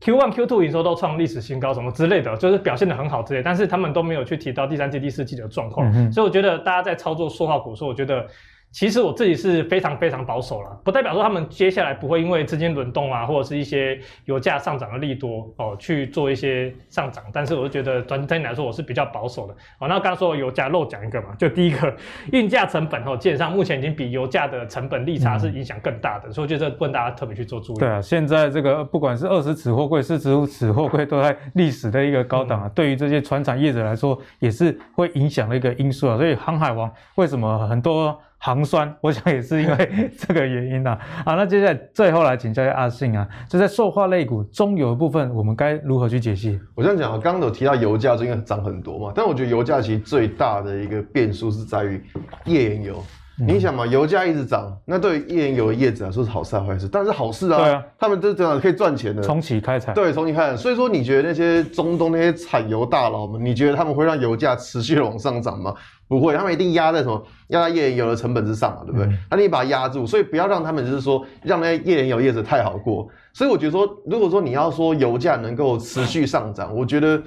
[0.00, 8.26] ，Q one、Q two 营收都创历史新高，什么之类的，就是表现的很好之类，但是他们都没有去提到第三季、第四季的状况，嗯、所以我觉得大家在操作塑化股的时候，我觉得。
[8.72, 17.24] 其实我自己是非常非常保守了，不代表说他们接下来不会因为资金轮动啊，或者是一些油价上涨的利多哦去做一些上涨。
[17.32, 19.52] 但是我就觉得整体来说我是比较保守的。
[19.80, 21.92] 哦，那刚刚说油价漏讲一个嘛，就第一个
[22.32, 27.78] 运价成本哦，基本上目前已经比油价的成本利差是影响更大的，嗯、所以我觉得这问大家特别去做注意。
[27.78, 36.16] 对啊，现在这个不管是二十尺货柜、四十五尺货柜都在历史的一个高档啊，嗯、对于这些船产业者来说也是会影响的一个因素啊。
[36.16, 38.16] 所以航海王为什么很多？
[38.42, 46.58] 行酸，我想也是因为 这个原因呐、好，那接下来最后来请教一下阿信啊，就在塑化类股中游的部分，我们该如何去解析？
[46.74, 52.02] 我这样讲啊，刚刚有提到油价就应该涨很多嘛，但我觉得油价其实最大的一个变数是在于
[52.46, 53.04] 页岩油。
[53.46, 56.88] 你想嘛，油价一直涨，那对于页岩油的业者来说是好事还是坏事？
[56.88, 60.56] 但是好事啊，对啊，他们这这样可以赚钱的，重启开采，对，重启开采。
[60.56, 65.74] 所以说，你觉得那些中东那些产油大佬们，你觉得他们会让油价持续的往上涨吗？
[66.06, 67.22] 不会，他们一定压在什么？
[67.48, 69.06] 压在页岩油的成本之上嘛，对不对？
[69.30, 73.08] 那、嗯、你把它压住，所以不要让他们就是说让那些页岩油业者太好过。
[73.32, 77.22] 所以我觉得说，如果说你要说油价能够持续上涨，我觉得。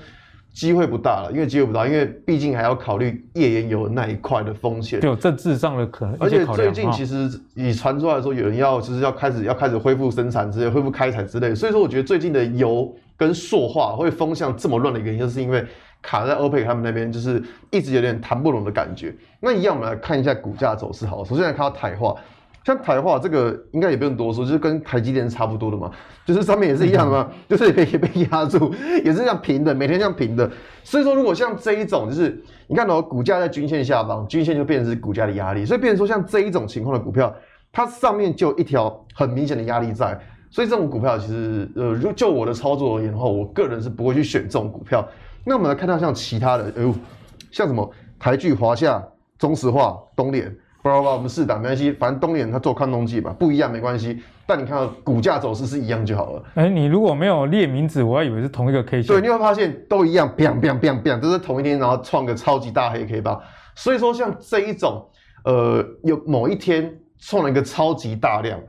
[0.53, 6.15] 机会不大了，因为机会不大，因为毕竟还要考虑页岩油那一块的风险，有政治上的可能。
[6.19, 11.55] 而且最近其实已传出来说，有人要就是要开始要开始恢复生产之类，恢复开采之类。
[11.55, 15.65] 所以说，我觉得最近的油跟塑化会风向这么乱的原因，就是因为
[16.03, 17.41] 卡在欧佩克他们那边，就是
[17.71, 19.11] 一直有点谈不拢的感觉。
[19.39, 21.07] 那一样，我们来看一下股价走势。
[21.07, 22.15] 好，首先来看到台化。
[22.65, 25.91] 像台化这个应该也不用多说，就是跟台积电差不多的嘛，
[26.25, 30.49] 就是上面也是一样的嘛，嗯、就是也被也被压住， 也是这样平的，每天这样平的。
[30.83, 37.35] 所以说，如果像这一种，就是你看到股价在均线下方，均线就变成是股价的压力，所以变成说像这一种情况的股票，
[37.71, 40.17] 它上面就一条很明显的压力在。
[40.49, 45.05] 所以这种股票其实，呃，如就我的操作而言的话，我个人是不会去选这种股票。
[45.43, 46.93] 那我们来看到像其他的，哎呦，
[47.51, 49.03] 像什么台剧、华夏、
[49.37, 50.55] 中石化、东联。
[50.83, 54.21] 不知道吧，我们试打没关系，反正东联它做抗冻剂嘛，不一样没关系。
[54.45, 56.43] 但你看到股价走势是一样就好了。
[56.55, 59.07] 哎、欸，你如果没有列名字，我还以为是同一个 K 线。
[59.07, 63.39] 对，你会发现都一样，biang biang biang biang，都是同一天，然后创个超级大黑 K 吧。
[63.75, 65.07] 所以说，像这一种，
[65.45, 68.59] 呃，有某一天创了一个超级大量，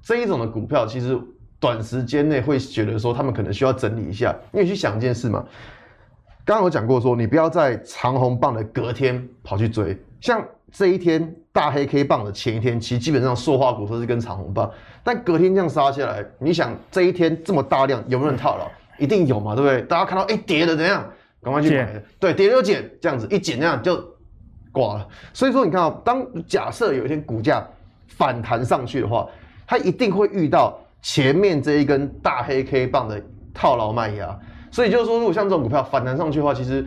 [0.00, 1.18] 这一种的股票，其实
[1.58, 4.30] 短时间内会觉得说他们可能需要整理一下。
[4.52, 5.44] 因为你去想一件事嘛，
[6.44, 10.40] 刚刚有讲过说，你不要在长红棒的隔天跑去追，像。
[10.70, 14.70] 这一天大黑 K 棒的前一天，其实基本上塑化股都是跟长红棒，
[15.02, 18.70] 但隔天这样杀下来，你想这一天这么大量有没有人套牢？
[18.98, 19.80] 一定有嘛，对不对？
[19.82, 21.04] 大家看到哎跌了怎样，
[21.42, 23.96] 赶快去买，减对，跌了就减，这样子一减，那样就
[24.70, 25.08] 挂了。
[25.32, 27.66] 所以说你看哦，当假设有一天股价
[28.06, 29.26] 反弹上去的话，
[29.66, 33.22] 它一定会遇到前面这一根大黑 K 棒的
[33.54, 34.38] 套牢卖压。
[34.70, 36.86] 所以就是说，如果像这种股票反弹上去的话，其实。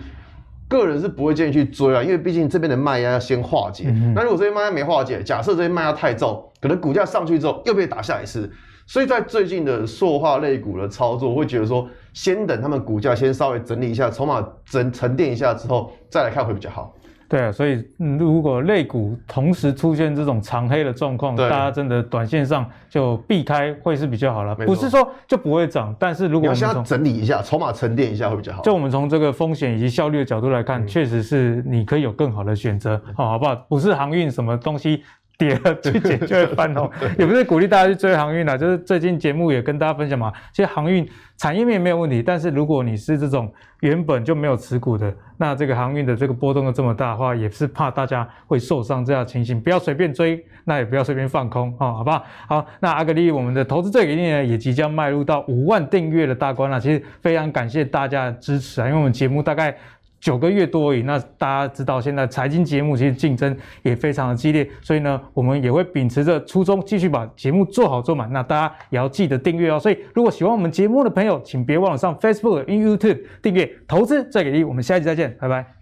[0.71, 3.89] 个人是不会建议去追啊，因为毕竟这边的卖压要先化解。
[3.89, 8.49] 嗯、那如果这边卖压没化解，假设这边卖压太重，可能股价上去之后又被打下一次。
[8.87, 16.93] 所以在最近的塑化类股的操作，我会觉得说，先等他们股价先稍微整理一下，筹码整沉淀一下之后，再来看会比较好。
[17.31, 17.81] 对啊，所以
[18.19, 24.53] 如果类股同时出现这种长黑的状况，大家真的短线上就避开会是比较好了。
[24.53, 28.61] 不是说就不会涨，但是如果我们先要整理一下，筹码沉淀一下会比较好。
[28.63, 33.55] 就我们从这个风险以及效率的角度来看，确、嗯、实是你可以有更好的选择，好，好不好？
[33.69, 35.01] 不是航运什么东西。
[35.41, 36.87] 跌了去捡就会翻红，
[37.17, 40.31] 也不是鼓励大家去追航运啦，就是最近节目也跟大家分享嘛。
[40.53, 52.23] 其实航运产业面没有问题，但是如果你是这种原本就没有持股的，那这个航运的这个波动又这么大的话，也是怕大家会受伤这样的情形，不要随便追，那也不要随便放空啊，好不好？
[52.47, 56.79] 好，那阿格力我们的投资最给力呢，也即将迈入到五万订阅的大关了。
[56.79, 59.75] 其实非常感谢大家的支持啊，因为我们节目大概。
[60.21, 68.31] 九个月多而已，那大家知道现在财经节目其实竞争也非常的激烈，所以呢，我们也会秉持着初衷，继续把节目做好做满。
[68.31, 69.79] 那大家也要记得订阅哦。
[69.79, 73.69] 所以如果喜欢我们节目的朋友，请别忘了上 Facebook、YouTube 订阅。
[73.87, 75.80] 投资再给力，我们下一期再见，拜拜。